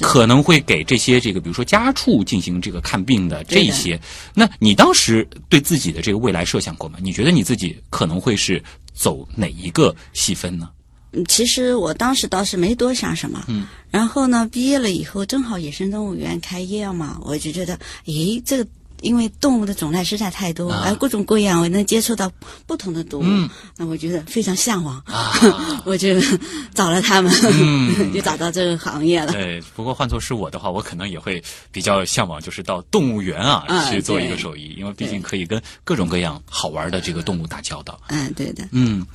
[0.00, 4.00] 可能会给这些这个比如说家畜进行这个看病的这一些。
[4.32, 6.98] 那你当时对自己的这个未来设想过吗？
[7.02, 8.62] 你觉得你自己可能会是
[8.94, 10.68] 走哪一个细分呢？
[11.12, 18.66] 嗯其实我当时倒是没多想什么，嗯，然后呢，毕业了以后正好野生动物园开业嘛，我就觉得，诶，这个
[19.00, 20.84] 因为动物的种类实在太多，啊。
[20.86, 22.30] 而各种各样，我能接触到
[22.66, 23.50] 不同的动物，嗯。
[23.76, 25.32] 那我觉得非常向往，啊，
[25.84, 26.20] 我就
[26.74, 28.12] 找了他们，嗯。
[28.14, 29.32] 就找到这个行业了。
[29.32, 34.38] 对，不过换作是我的话，我可能也会比较向往，就是到动物园啊啊去做一个对。
[34.38, 38.00] 兽医，因为毕竟可以跟各种各样好玩的这个动物打交道。
[38.08, 39.06] 嗯，对的，嗯，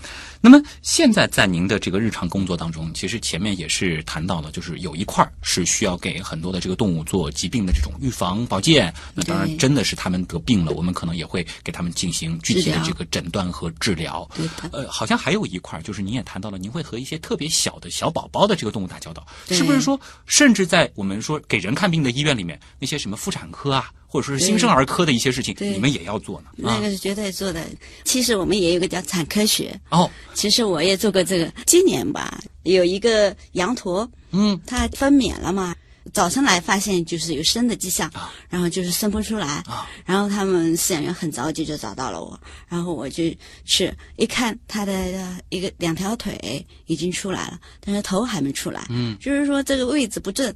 [0.44, 8.92] 那么现在在您的这个日常工作当中，其实前面也是谈到了，就是有一块儿是需要给很多的这个动物做疾病的这种预防保健。
[9.14, 14.28] 那当然，真的是他们得病了，我们可能也会给他们进行具体的这个诊断和治疗。
[14.36, 14.70] 对的。
[14.72, 26.70] 呃，好像还有一块儿，就是您也谈到了，您会和一些特别小的小宝宝的这个动物打交道，是不是说，甚至在我们说给人看病的医院里面，那些什么妇产科啊，或者说是新生儿科的一些事情，你们也要做呢？
[26.70, 27.66] 啊，那个是绝对做的。
[28.04, 31.50] 其实我们也有个叫产科学，哦，其实我也做过这个。
[31.66, 35.74] 今年吧，有一个羊驼，嗯，它分娩了嘛，
[36.12, 43.24] 早晨来发现就是有生的迹象，啊然后就是生不出来，啊然后他们饲养员很着急就找到了我，然后我就
[43.64, 50.54] 去一看，它的呃一个两条腿已经出来了，但是头还没出来，嗯，就是说这个位置不正。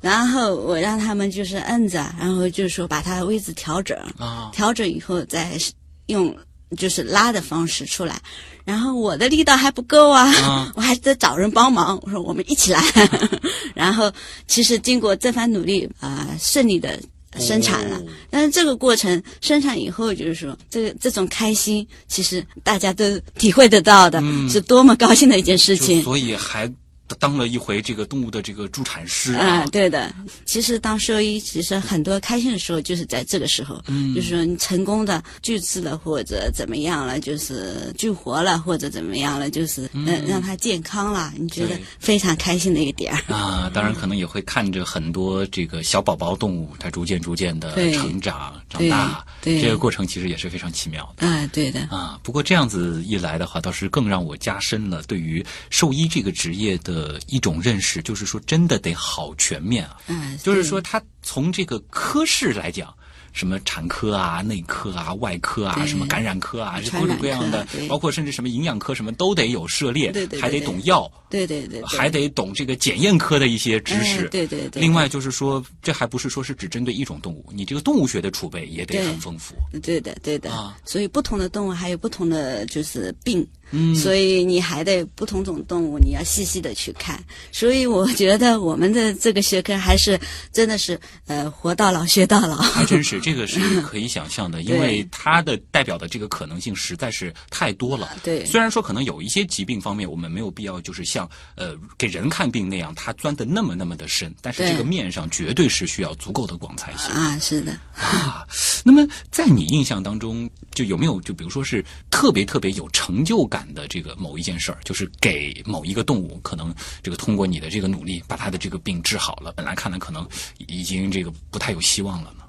[0.00, 5.58] 然后我让他们就是摁着，然后就是说把它的位置调整，啊，调整以后再
[6.06, 6.34] 用
[6.76, 8.20] 就是拉的方式出来，
[8.64, 11.98] 然后我的力道还不够啊，啊 我还得找人帮忙。
[12.02, 12.82] 我说我们一起来，
[13.74, 14.10] 然后
[14.46, 16.98] 其实经过这番努力啊、顺利的
[17.38, 17.96] 生产了。
[17.98, 26.00] 哦但是这个过程生产以后，就是说这个这种开心，其实大家都体会得到的，嗯是多么高兴的一件事情。
[26.02, 26.72] 所以还
[27.18, 29.66] 当了一回这个动物的这个助产师啊、啊。
[29.66, 30.14] 对的。
[30.44, 43.34] 其实当兽医，其实很多开心的时候就是在这个时候，嗯就是说你成功的救治了，或者怎么样了，就是救活了，或者怎么样了，就是嗯、呃让它健康了，你觉得非常开心的一个点儿。
[43.34, 51.26] 啊，当然可能也会看着很多这个小宝宝动物，它逐渐逐渐的成长长大，对这个过程其实也是非常奇妙的。
[51.26, 59.96] 啊，对的，啊，不过这样子一来的话，倒是更让我加深了对于兽医这个职业的一种认识，就是说真的得好全面啊。
[60.06, 62.92] 嗯，就是说，他从这个科室来讲。
[63.32, 74.24] 什么产科啊、内科啊、外科啊、什么感染科啊，是各种各样的，包括甚至什么营养科什么都得有涉猎，还得懂药，对对对，还得懂这个检验科的一些知识。
[74.24, 79.54] 哎对对对另外就是说，这还不是说是只针对一种动物，你这个动物学的储备也得很丰富。
[79.80, 80.50] 对的，对的。
[80.50, 87.22] 啊所以不同的动物还有不同的就是病，嗯所以你还得不同种动物你要细细的去看。
[87.52, 90.18] 所以我觉得我们的这个学科还是
[90.52, 92.56] 真的是呃活到老学到老。
[92.56, 98.16] 还真是，这个是可以想象的， 因为它的代表的这个可能性实在是太多了。
[98.24, 101.19] 对虽然说可能有一些疾病方面，我们没有必要就是像
[101.56, 107.10] 呃给人看病那样，它钻的那么那么的深，但是这个面上绝对是需要足够的广才行。
[107.12, 108.46] 啊，是的，啊，
[108.84, 120.26] 那么在你印象当中，就有没有就比如说是特别特别有成就感的这个某一件事儿，就是给某一个动物，可能这个通过你的这个努力，把它的这个病治好了，本来看来可能
[120.58, 122.39] 已经这个不太有希望了呢。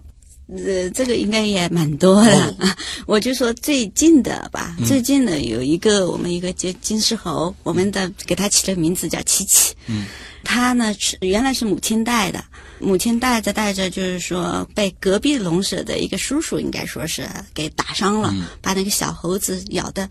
[0.51, 2.55] 呃，这个应该也蛮多的。
[3.07, 9.73] 我就说最近的吧，最近的有一个我们一个金金丝猴，我们的给它起的名字叫七七。
[9.87, 10.05] 嗯，
[10.43, 12.43] 它呢是原来是母亲带的，
[12.79, 20.09] 母亲带着带着，就是说被隔壁笼舍的一个叔叔应该说是给打伤了，把那个小猴子咬的，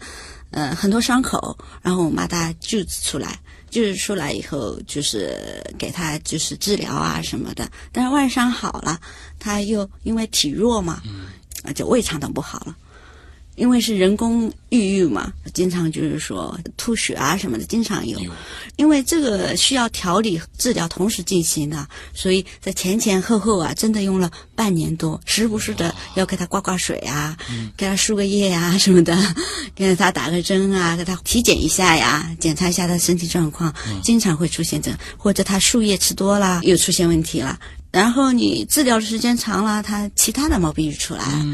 [0.53, 3.38] 呃，很多伤口，然后我们把它救治出来。
[3.70, 9.00] 救治出来以后，就是给他就是治疗啊什么的，但是外伤好了，
[9.38, 12.76] 他又因为体弱嘛，嗯，就胃肠道不好了。
[13.56, 18.18] 因为是人工孕育嘛，经常就是说吐血啊什么的，经常有。
[18.76, 27.36] 因为这个需要调理治疗同时进行的，所以在前前后后啊，真的用了半年多，时不时的要给他挂挂水啊，
[27.76, 29.16] 给他输个液啊、什么的，
[29.76, 37.58] 给他打个针啊，给他体检一下呀，检查一下他身体状况，经常会出现这，或者他输液吃多了又出现问题了。
[37.92, 41.44] 然后你治疗的时间长了，他其他的毛病就出来了。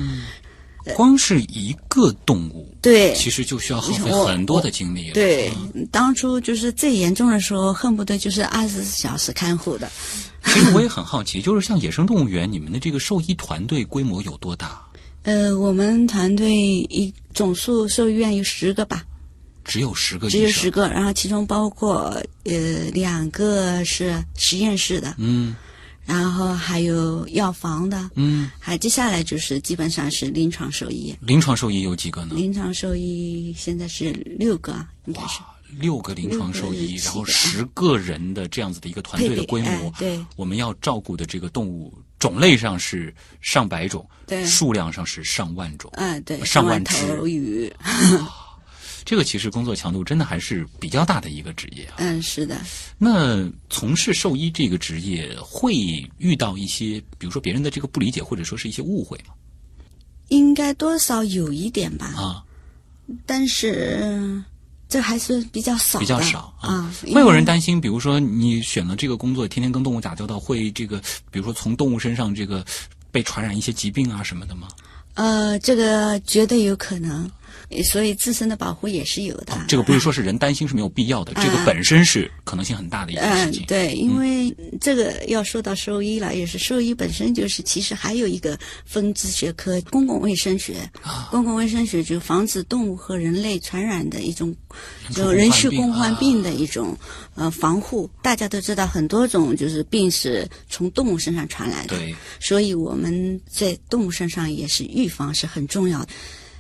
[0.95, 5.15] 光是一个动物，对，其实就需要耗费很多的精力了。
[5.15, 5.51] 对。
[5.75, 9.91] 嗯，当初就是最严重的时候，恨不得就是二十四小时看护的。
[10.47, 14.81] 其实我也很好奇，就是像野生动物园，你们的这个兽医团队规模有多大？
[15.25, 19.03] 呃，我们团队一总数兽医院有十个吧，
[19.65, 22.55] 只有十个只，有十个，然后其中包括呃
[22.93, 25.57] 两个是实验室的，嗯
[26.07, 31.15] 然后还有药房的，嗯，还接下来就是基本上是临床兽医。
[31.21, 32.35] 临床兽医有几个呢？
[32.35, 34.73] 临床兽医现在是六个，
[35.07, 35.41] 应该是。
[35.41, 40.25] 哇，六个临床兽医，然后十个人的这样子的一个团队的规模，对。
[40.37, 44.47] 我们要照顾的这个动物种类上是上百种，对。
[44.47, 46.95] 数量上是上万种，啊，对，上万万头
[47.27, 47.73] 只鱼，
[49.07, 51.95] 这个其实工作强度真的还是比较大的一个职业啊。
[51.99, 52.61] 嗯，是的，
[52.99, 55.75] 那从事兽医这个职业，会
[56.19, 59.33] 遇到一些，比如说别人的这个不理解，或者说是一些误会吗？
[60.29, 62.43] 应该多少有一点吧，啊，
[63.25, 64.43] 但是
[64.89, 66.93] 这还是比较少，比较少啊。
[67.15, 72.67] 会有人担心，比如说你选了这个工作，天天跟动物打交道，会这个，比如说从动物身上这个
[73.13, 74.67] 被传染一些疾病啊什么的吗？
[75.15, 77.31] 呃，这个绝对有可能，
[77.83, 79.55] 所以自身的保护也是有的。
[79.55, 90.77] 哦这个不是说是人担心是没有必要的，这个本身是可能性很大的一件事嗯情。，对，因为这个要说到兽医了，也是兽医本身就是，其实还有一个分支学科——公共卫生学。
[91.03, 94.55] 啊公共卫生学就防止动物和人类传染的一种，
[95.13, 96.97] 就人畜共共患病的一种
[97.35, 98.09] 呃防护。
[98.23, 101.97] 大家都知道，很多种就是病是从动物身上传来的。
[102.41, 106.09] 所以我们在动物身上也是预防是很重要的。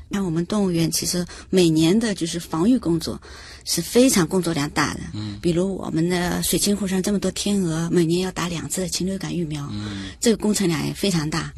[0.09, 3.21] 那我们动物园其实每年的就是防御工作
[3.64, 5.01] 是非常工作量大的。
[5.14, 11.53] 嗯，比如我们的水清湖上这么多天鹅，每年要打两次的禽流感疫苗，嗯，这个工程量也非常大。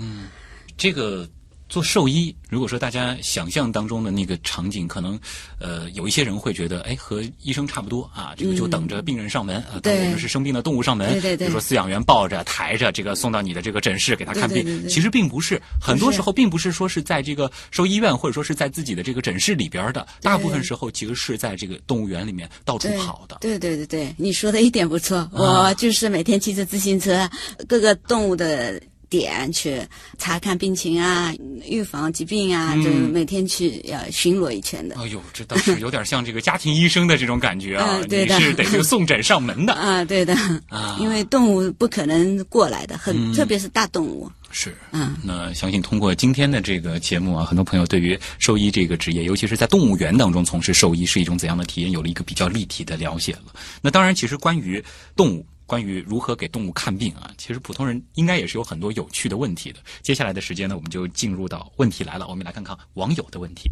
[0.76, 1.28] 这个
[1.68, 5.18] 做兽医，如果说大家想象当中的那个场景，可能
[5.60, 23.36] 呃有一些人会觉得，哎，和医生差不多啊，这个就等着病人上门啊，等对我们是生病的动物上门，对对对比如说饲养员抱着抬着这个送到你的这个诊室给他看病，其实并不是，很多时候并不是说是在这个兽医院或者说是在自己的这个诊室里边的，大部分时候其实是在这个动物园里面到处跑的。
[23.40, 25.28] 对对对对，你说的一点不错。
[25.32, 27.28] 我就是每天骑着自行车，
[27.68, 29.80] 各个动物的点去
[30.18, 31.34] 查看病情啊，
[31.66, 34.96] 预防疾病啊，嗯就每天去要巡逻一圈的。
[34.96, 37.98] 哎呦，这倒是有点像这个家庭医生的这种感觉啊！
[38.00, 40.34] 嗯对的你是得这个送诊上门的 啊，对的，
[40.68, 44.30] 啊，因为动物不可能过来的，很、嗯特别是大动物。
[44.50, 53.52] 是，嗯，那相信通过今天的这个节目啊，很多朋友对于兽医这个职业，尤其是在动物园当中从事兽医是一种怎样的体验，有了一个比较立体的了解了。
[53.82, 54.82] 那当然，其实关于
[55.14, 55.44] 动物。
[55.68, 59.78] 关于如何给动物看病啊，其实普通人应该也是有很多有趣的问题的。
[60.00, 63.70] 接下来的时间呢，我们就进入到问题来了，我们来看看网友的问题。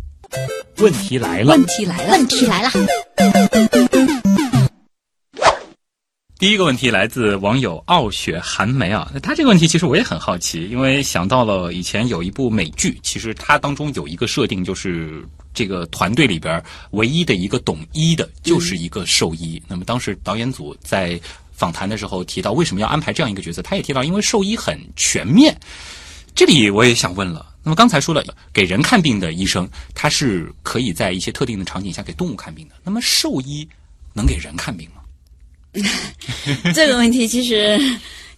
[0.77, 2.71] 问题来了，问题来了，问题来了，
[6.39, 19.63] 第一个问题来自网友傲雪寒梅啊，那他这个问题其实我也很好奇，因为想到了以前有一部美剧，其实它当中有一个设定，就是这个团队里边唯一的一个懂医的就是一个兽医。
[19.67, 21.19] 那么当时导演组在
[21.57, 23.63] 访谈的时候提到，为什么要安排这样一个角色？
[23.63, 25.59] 他也提到，因为兽医很全面。
[26.35, 32.75] 这里我也想问了，那么刚才说了，给人看病的医生，他是可以在一些特定的场景下给动物看病的。
[32.85, 33.67] 那么兽医
[34.13, 35.03] 能给人看病吗？
[36.75, 37.79] 这个问题其实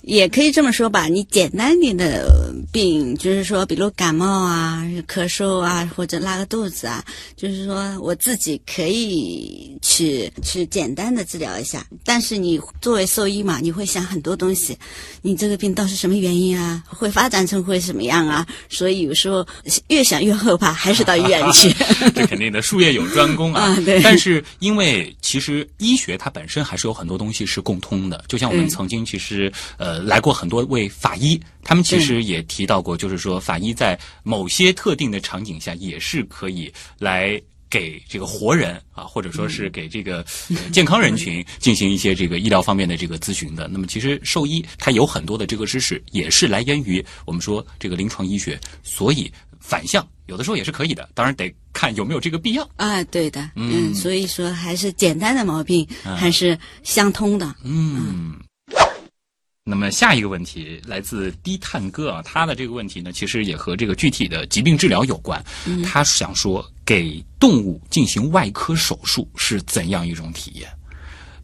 [0.02, 7.04] 也可以这么说吧，你简单点的病，就是说，比如感冒啊、咳嗽啊，或者拉个肚子啊，
[7.36, 11.86] 就是说我自己可以去去简单的治疗一下。
[12.04, 14.78] 但是你作为兽医嘛，你会想很多东西，
[15.20, 16.82] 你这个病到底是什么原因啊？
[16.86, 18.46] 会发展成会什么样啊？
[18.70, 19.46] 所以有时候
[19.88, 21.70] 越想越后怕，还 是到医院去。
[22.14, 23.64] 这肯定的，术业有专攻啊。
[23.64, 37.40] 啊对但是因为其实医学它本身还是有很多东西是共通的，就像我们嗯曾经其实呃来过很多位法医，他们其实也提到过，就是说法医在某些特定的场景下也是可以来。
[37.70, 43.68] 给这个活人啊，或者说是给这个、呃健康人群 进行一些这个医疗方面的这个咨询的。
[43.68, 49.30] 那么，其实兽医它有很多的这个知识，也是来源于我们说这个临床医学，所以
[49.60, 52.66] 反向有的时候也是可以的，当然得看有没有这个必要。
[52.76, 55.86] 啊，对的，嗯嗯，所以说还是简单的毛病
[56.16, 57.54] 还是相通的。
[57.64, 58.38] 嗯。
[59.68, 65.44] 那么下一个问题来自低碳哥啊，他的这个问题呢，其实也和这个具体的疾病治疗有关。
[65.84, 70.66] 他想说，给动物进行外科手术是怎样一种体验？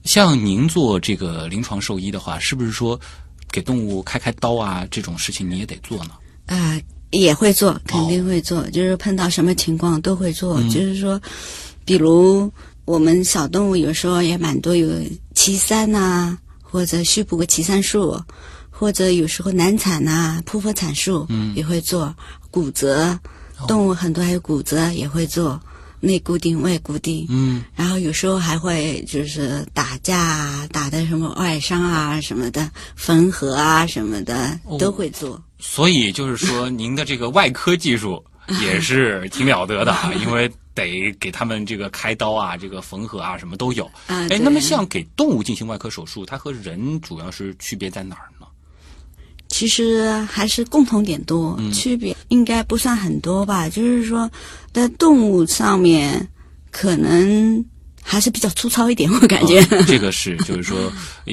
[0.05, 2.99] 像您做这个临床兽医的话，是不是说
[3.51, 6.13] 给动物开开刀啊这种事情你也得做呢？
[6.47, 10.63] 啊、也会做，肯定会做，就是碰到什么情况都会做。
[10.65, 11.21] 就是说，
[11.85, 12.51] 比如
[12.87, 14.89] 我们小动物有时候也蛮多，有
[15.35, 16.37] 七三呐、
[16.75, 18.21] 或者虚补个脐疝术，
[18.69, 22.13] 或者有时候难产呐、剖腹产术，嗯，也会做。
[22.51, 23.17] 骨折，
[23.69, 25.61] 动物很多还有骨折也会做，
[26.01, 35.41] 内固定、外固定，嗯，然后有时候还会就是打架啊，打的什么外伤啊什么的，缝合啊什么的都会做。
[35.61, 38.25] 所以就是说，您的这个外科技术
[38.63, 43.91] 也是挺了得的啊，因为得给他们这个开刀啊、这个缝合啊，什么都有。
[44.07, 48.47] 哎，啊那么像给动物进行外科手术，它和人主要是区别在哪儿呢？
[49.49, 53.69] 其实还是共同点多，区别应该不算很多吧。
[53.69, 54.29] 就是说，
[54.73, 56.29] 在动物上面
[56.73, 57.65] 可能
[58.07, 59.61] 还是比较粗糙一点，我感觉。
[59.63, 60.93] 啊这个是， 就是说，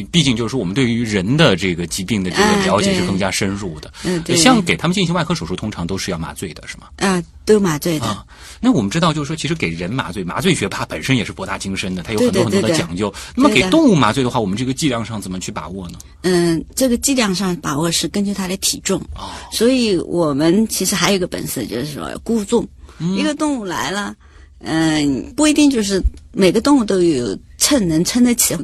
[0.09, 3.91] 毕竟就是说，我们对于人的这个疾病的这个哎了解是更加深入的。
[4.05, 4.37] 嗯，对。
[4.37, 6.87] 像给他们进行外科手术，通常都是要麻醉的，是吗？
[6.97, 8.05] 啊，都麻醉的。
[8.05, 8.25] 啊，
[8.61, 13.13] 那我们知道，就是说，其实给人麻醉，麻醉学它本身也是博大精深的，它有很多很多对对对对的讲究。
[13.35, 15.99] 那么给动物麻醉的话，我们这个剂量上怎么去把握呢？
[16.21, 22.65] 嗯，这个剂量上把握是根据它的体重，哦，所以我们其实还有一个本事，就是说要估重。
[23.03, 24.15] 嗯一个动物来了，
[24.63, 26.01] 嗯，不一定就是
[26.33, 28.55] 每个动物都有称能称得起。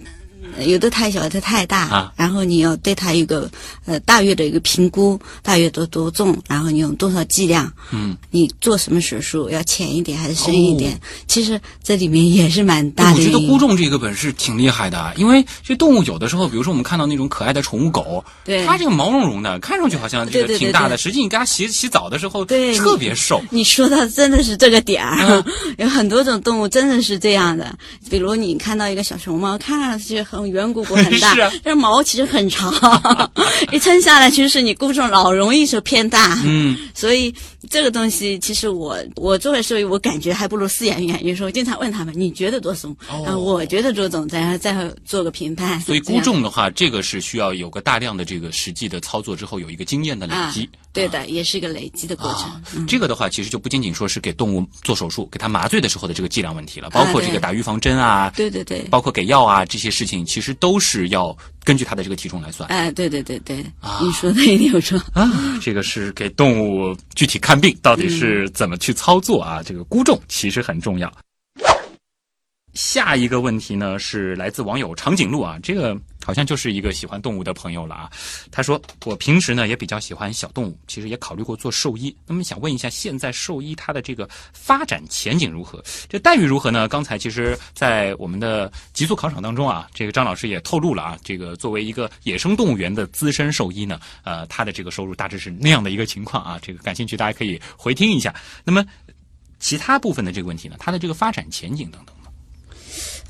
[0.66, 3.50] 有的太小，有的太大，啊然后你要对它有一个
[3.86, 11.00] 呃大约的一个评估，大约多多重，然后你用多少剂量，嗯，你做什么手术要浅一点还是深一点？
[11.28, 13.18] 其实这里面也是蛮大的。
[13.18, 23.42] 我觉得估重这个本事挺厉害的啊，因为这动物有的时候，比如说我们看到那种可爱的宠物狗，对它这个毛茸茸的，看上去好像这个挺大的，对实际你给它洗洗澡的时候，对特别瘦。
[23.50, 25.44] 你说的真的是这个点儿，嗯
[25.78, 27.78] 有很多种动物真的是这样的。
[28.10, 32.74] 比如你看到一个小熊猫，看上去很种圆鼓鼓很大， 是啊这毛其实很长，
[33.72, 36.40] 一撑下来就是你估重老容易是偏大。
[36.46, 37.34] 嗯，所以
[37.70, 41.26] 这个东西，其实我我作为兽医，我感觉还不如饲养员。
[41.26, 42.92] 有时候经常问他们，你觉得多重？
[43.10, 45.80] 哦然后我觉得多重，再再做个评判。
[45.82, 52.86] 所以估重的话，这个是需要有个大量的这个实际的操作之后，有一个经验的累啊积。，对的，也是一个累积的过程。
[52.88, 62.68] 这个的话，其实就不仅仅说是给动物做手术、给它麻醉的时候的这个剂量问题了，包括这个打预防针啊，对对对，包括给药啊这些事情，其实都是要根据它的这个体重来算。
[62.70, 64.98] 哎，对对对对，啊你说的一定有错。
[65.14, 65.30] 啊，
[65.62, 69.62] 这个是给动物具体看病到底是怎么去操作啊？
[69.66, 71.12] 这个估重其实很重要。
[72.74, 75.98] 下一个问题呢是来自网友长颈鹿啊，这个
[76.28, 78.12] 好像就是一个喜欢动物的朋友了啊。
[78.52, 82.14] 他说我平时呢也比较喜欢小动物，其实也考虑过做兽医。
[82.26, 85.82] 那么想问一下，现在兽医它的这个发展前景如何？
[86.10, 86.86] 这待遇如何呢？
[86.90, 96.60] 刚才其实，在我们的极速考场当中啊，这个张老师也透露了啊，这个作为一个野生动物园的资深兽医呢，呃，他的这个收入大致是那样的一个情况啊。
[96.62, 98.36] 这个感兴趣大家可以回听一下。
[98.66, 98.86] 那么
[99.60, 102.14] 其他部分的这个问题呢，它的这个发展前景等等？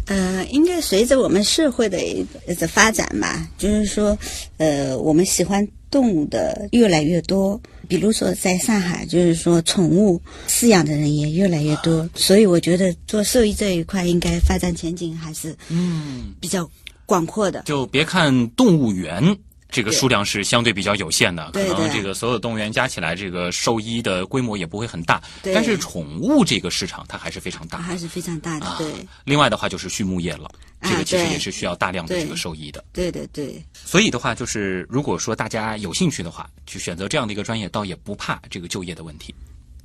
[0.08, 4.18] 呃，应该随着我们社会的一个发展吧，就是说，
[4.58, 7.60] 呃，我们喜欢动物的越来越多。
[7.90, 16.70] 比如说，在上海，就是说宠物饲养的人也越来越多，所以我觉得做兽医这一块应该发展前景还是嗯，比较
[17.06, 17.64] 广阔的。
[17.66, 19.38] 就别看动物园。
[19.70, 25.22] 这个数量是相对比较有限的，可能这个所有动物园加起来，这个兽医的规模也不会很大。
[25.44, 27.84] 但是宠物这个市场它还是非常大的。
[27.84, 28.88] 还是非常大的，啊对，
[29.26, 30.50] 另外的话就是畜牧业了，
[30.82, 32.84] 这个其实也是需要大量的这个兽医的。
[32.94, 39.34] 对对对，所以的话，就是如果说大家有兴趣的话，去选择这样的一个专业，倒也不怕这个就业的问题。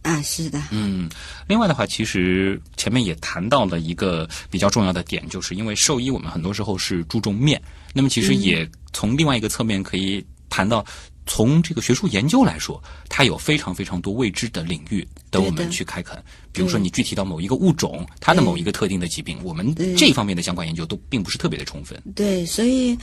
[0.02, 1.08] 啊，是的，嗯，
[1.46, 7.62] 另外的话，其实前面也谈到了一个比较重要的点，就是因为兽医我们很多时候是注重面，
[7.92, 10.84] 那么其实也从另外一个侧面可以谈到。
[11.24, 16.20] 从这个学术研究来说，它有非常非常多未知的领域等我们去开垦。
[16.52, 22.00] 比如说，你具体到某一个物种，它的某一个特定的疾病，我们对这方面的相关研究都并不是特别的充分。
[22.14, 22.96] 对，所以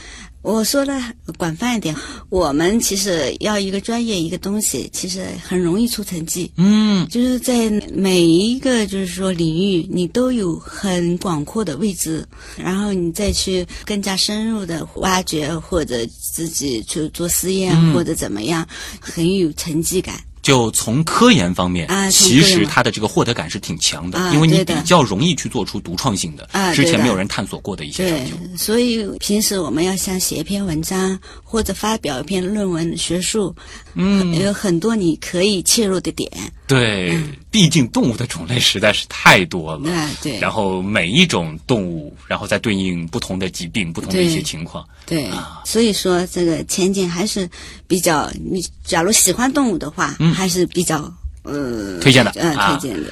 [0.43, 1.01] 我说的
[1.35, 1.95] 广泛一点，
[2.29, 6.51] 我们其实要一个专业一个东西，其实很容易出成绩。
[6.57, 12.23] 嗯，就是在每一个就是说领域，你都有很广阔的位置，
[12.55, 18.67] 然后你再去更加深入的挖掘，或者自己去做实验，嗯或者怎么样，
[18.99, 20.21] 很有成绩感。
[20.49, 33.55] 就从科研方面，啊其实它的这个获得感是挺强的，啊因为你比较容易去做出独创性的，之前没有人探索过的一些对成就。，所以平时我们要想写一篇文章或者发表一篇论文学术，
[33.93, 36.27] 嗯，有很多你可以切入的点。
[36.69, 39.91] 对，毕竟动物的种类实在是太多了。
[39.91, 44.87] 啊，对，然后每一种动物，然后再对应不同的疾病、不同的一些情况。
[45.03, 47.49] 对啊，所以说这个前景还是
[47.87, 51.11] 比较，你假如喜欢动物的话，嗯还是比较
[51.41, 53.11] 呃推荐的呃啊推荐的。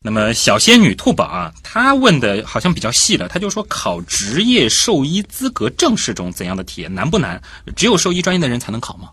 [0.00, 6.92] 那么小仙女兔宝啊，她问的好像比较细了，她就说考职业兽医资格证是种怎样的体验？
[6.92, 7.40] 难不难？
[7.76, 9.10] 只有兽医专业的人才能考吗？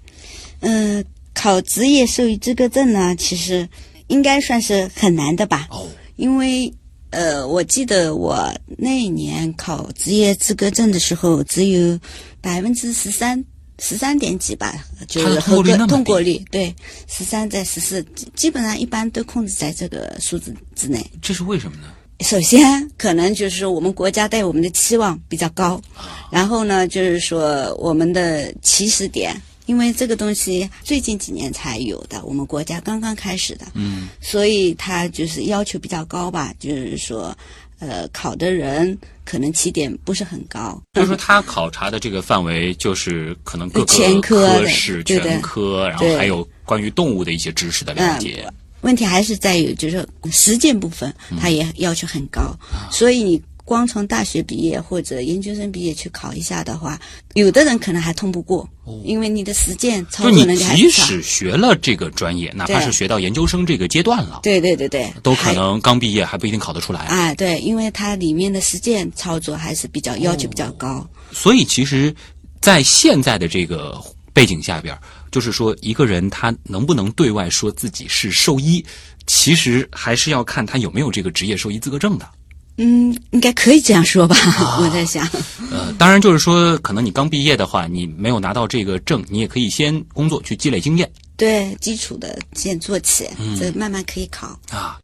[0.61, 1.03] 嗯、
[1.35, 3.69] 考职业兽医资格证呢，其实
[4.07, 6.73] 应该算是很难的吧，哦，因为。
[7.11, 11.97] 呃，我记得我那一年考职业资格证的时候，只有
[12.41, 13.41] 百分之十三
[13.79, 14.75] 十三点几吧，
[15.07, 16.75] 就是合格通过率对，
[17.07, 21.09] 十三在十四，基基本上一般都控制在这个数字之内。
[21.21, 21.87] 这是为什么呢？
[22.19, 25.81] 首先，可能就是说我们国家对我们的期望比较高，
[26.29, 29.33] 然后呢，就是说我们的起始点，
[29.65, 37.35] 因为这个东西最近几年才有的，我们国家刚刚开始的，嗯，所以它就是要求比较高吧，就是说，
[37.79, 48.47] 呃，考的人可能起点不是很高，就是说他考察的这个范围就是可能各个科室、全科，然后还有关于动物的一些知识的了解。
[48.81, 51.11] 问题还是在于，就是实践部分，
[51.41, 52.55] 它也要求很高，
[52.91, 56.99] 所以你光从大学毕业或者研究生毕业去考一下的话，
[57.33, 58.69] 有的人可能还通不过，
[59.03, 61.03] 因为你的实践操作即能力还不少。
[61.03, 67.01] 使学了这个专业，哪怕是学到研究生这个阶段了，对对对对，都可能刚毕业还不一定考得出来。
[67.01, 71.05] 啊，对，因为它里面的实践操作还是比较要求比较高。
[71.31, 72.15] 所以其实，
[72.61, 73.99] 在现在的这个
[74.31, 74.95] 背景下边，
[75.31, 78.85] 就是说一个人他能不能对外说自己是兽医，
[79.25, 82.29] 其实还是要看他有没有这个职业兽医资格证的。
[82.77, 84.35] 嗯，应该可以这样说吧？
[84.81, 85.27] 我在想，
[85.71, 94.47] 呃，当然就是说，可能你刚毕业的话，你没有拿到这个证，你也可以先工作去积累经验对基础的先做起，嗯这慢慢可以考。
[94.69, 94.99] 啊。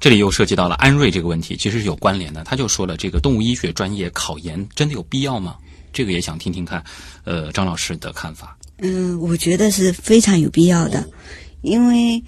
[0.00, 2.44] 这里又涉及到了安瑞这个问题，其实是有关联的。
[2.44, 5.56] 他就说了，这个动物医学专业考研真的有必要吗？
[5.94, 6.84] 这个也想听听看，
[7.24, 8.54] 呃，张老师的看法。
[8.78, 11.08] 嗯，我觉得是非常有必要的，
[11.62, 12.22] 因为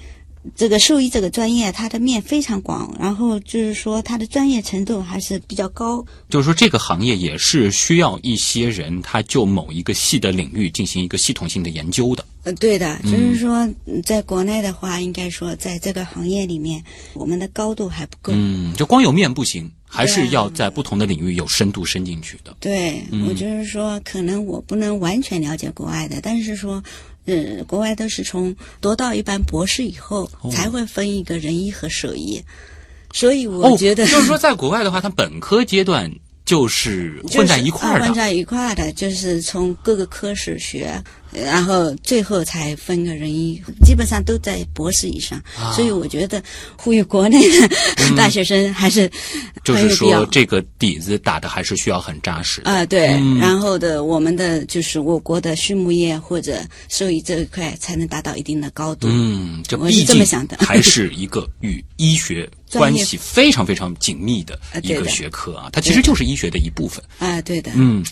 [0.55, 6.05] 这个兽医这个专业它的面非常广，然后就是说它的专业程度还是比较高。
[6.28, 12.24] 就是说，这个行业也是需要一些人，他就某一个细的领域进行一个系统性的研究的。
[12.44, 16.82] 呃，对的，就是说，嗯在国内的话，应该说在这个行业里面，
[17.14, 18.32] 我们的高度还不够。
[18.36, 22.55] 嗯，就光有面不行，还是要在不同的领域有深度深进去的。
[22.61, 26.80] 对，我就是说，可能我不能完全了解国外的，但是说，
[27.26, 32.42] 呃，国外都是从读到一般博士以后、才会分一个人医和兽医，
[33.12, 36.10] 所以我觉得、哦、就是说，在国外的话，他本科阶段
[36.47, 38.07] 就是混在一块儿的。
[38.07, 40.90] 混在一块儿的，就是从各个科室学，
[41.32, 45.38] 然后最后才分个人医，基本上都在博士以上。
[45.59, 46.42] 啊、所以我觉得
[46.76, 47.68] 呼吁国内的
[48.16, 49.11] 大学生还是
[49.64, 52.86] 就是说这个底子打的还是需要很扎实啊。
[52.86, 59.09] 对，嗯、然后的我们的就是我国的畜牧业或者兽医这一块才能达到一定的高度。
[59.11, 67.40] 嗯，这我是这么想的，还是一个与医学关系非常非常紧密的一个学科啊，它其实就是医学的一部分啊。
[67.42, 68.04] 对的，嗯。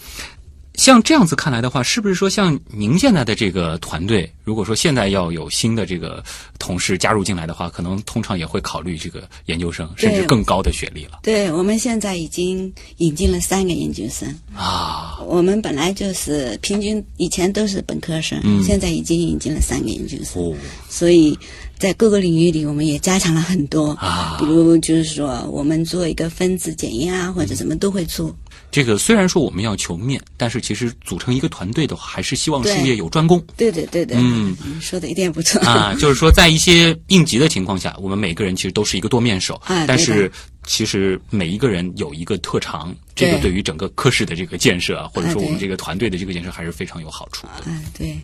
[0.77, 6.21] 像这样子看来的话，是不是说像您现在的这个团队，如果说现在要有新的这个
[6.59, 11.21] 同事加入进来的话，可能通常也会考虑这个研究生，甚至更高的学历了。
[11.23, 15.21] 对，我们现在已经引进了三个研究生啊。
[15.25, 20.57] 我们本来就是平均以前都是本科生，嗯、现在已经引进了三个研究生，哦、
[20.89, 21.39] 所以
[21.85, 24.39] 在各个领域里我们也加强了很多啊。
[24.41, 28.35] 比如就是说，我们做一个分子检验啊，或者什么都会做。
[28.71, 33.39] 这个虽然说我们要求面，但是其实组成一个团队的话，还是希望术业有专攻。
[33.55, 35.93] 对对对对，嗯，说的一点不错啊。
[36.01, 40.33] 就是说，在一些应急的情况下，我们每个人其实都是一个多面手，啊、但是
[40.67, 47.71] 其实每一个人有一个特长，这个对于整个科室的这个建设啊，或者说我们这个团队的这个建设，还是非常有好处的。
[47.71, 48.17] 啊，对。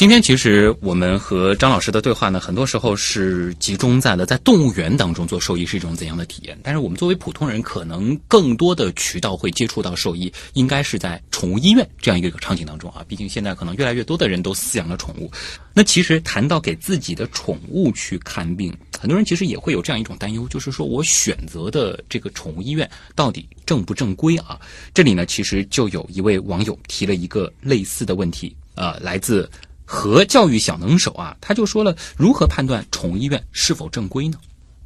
[0.00, 6.58] 今天其实我们和张老师的对话呢，很多时候是集中在了在动物园当中做兽医是一种怎样的体验。
[6.62, 13.04] 但是我们作为普通人，可能更多的渠道会接触到兽医，应该是在宠物医院这样一个场景当中啊。
[13.06, 15.30] 毕竟现在可能越来越多的人都饲养了宠物。
[15.74, 24.58] 那其实谈到给自己的宠物去看病，很多人其实也会有这样一种担忧，就是说我选择的这个宠物医院到底正不正规啊？
[24.94, 29.46] 这里呢，其实就有一位网友提了一个类似的问题，呃，来自。
[29.92, 34.38] 和教育小能手啊，他就说了如何判断宠物医院是否正规呢？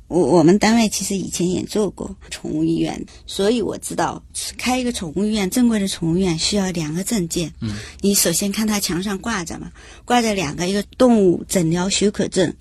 [0.09, 4.23] 我我们单位其实以前也做过宠物医院，所以我知道
[4.57, 7.53] 开一个宠物医院，正规的宠物医院需要两个证件。
[7.61, 9.71] 嗯，你首先看它墙上挂着嘛，
[10.07, 12.55] 挂着两个，一个动物诊疗许可证，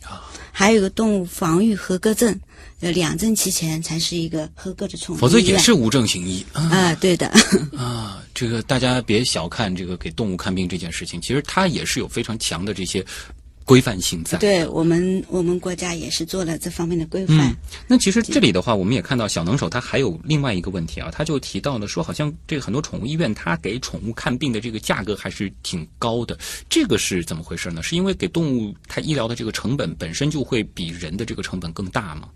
[0.51, 2.37] 还有一个动物防御合格证。
[2.83, 6.95] 呃，两证齐全才是一个合格的宠物否则也是无证行医啊，啊。
[6.95, 7.27] 对的
[7.77, 13.03] 啊，这个大家别小看这个给动物看病这件事情，其实它也是有非常强的这些
[13.63, 14.37] 规范性在。
[14.37, 17.37] 对我们，我们国家也是做了这方面的规范。
[17.37, 17.55] 嗯，
[17.87, 26.37] 那其实这里的话，我们也看到小能手他还有另外一个问题啊，他就提到了说，好像这个很多宠物医院他给宠物看病的这个价格还是挺高的，
[26.69, 27.81] 这个是怎么回事呢？
[27.81, 32.27] 是因为给动物它医疗的这个成本本身就会比人的这个成本更大吗？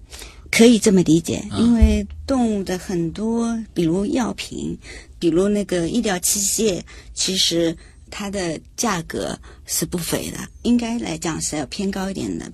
[0.58, 4.76] 可以这么理解，因为动物的很多，比如药品，
[5.20, 6.82] 比如那个医疗器械，
[7.14, 7.78] 其实
[8.10, 9.38] 它的价格
[9.68, 12.52] 是不菲的，应该来讲是要偏高一点的。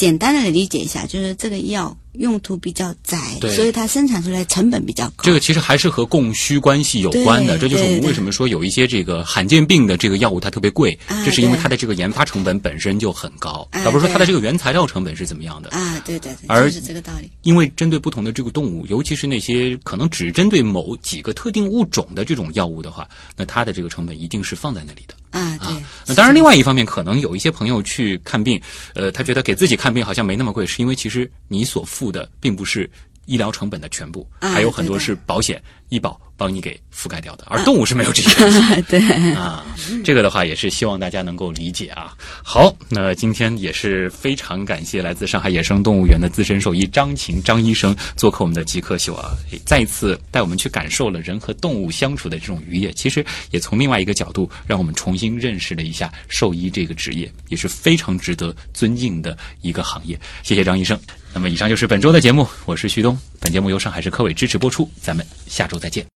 [0.00, 3.18] 简单的理解一下，就是这个药用途比较窄，
[3.54, 5.24] 所以它生产出来成本比较高。
[5.24, 16.00] 这个其实还是和供需关系有关的，这就是我们为什么说有一些这个罕见病的这个药物它特别贵，啊、这是因为它的这个研发成本本身就很高，啊、而不是说它的这个原材料成本是怎么样的啊？
[16.06, 17.30] 对对对，而就是这个道理。
[17.42, 25.14] 因为针对不同的这个动物，尤其是那些可能只针对某几个特定物种的这种药物的话，那它的这个成本一定是放在那里的。
[25.30, 25.68] 啊，对。
[26.06, 28.60] 那当然，另外一方面，可能有一些朋友去看病，
[28.94, 32.88] 呃，他觉得给自己看病好像没那么贵，是因为其实你所付的并不是
[33.30, 38.30] 医疗成本的全部，啊、还有很多是保险、医保帮你给覆盖掉的，而动物是没有这些。
[38.90, 38.98] 对
[39.34, 39.64] 啊，
[40.02, 42.12] 这个的话也是希望大家能够理解啊。
[42.42, 49.30] 好，那今天也是非常感谢来自上海野生动物园的资深兽医张琴张医生做客我们的极客秀啊，
[49.64, 52.92] 再一次带我们去感受了人和动物相处的这种愉悦。
[52.94, 60.18] 其实也从另外一个角度，让我们重新认识了一下兽医这个职业，也是非常值得尊敬的一个行业。
[60.42, 60.98] 谢谢张医生。
[61.32, 63.16] 那么以上就是本周的节目，我是旭东。
[63.38, 66.04] 本节目由上海市科委支持播出，咱们下周再见。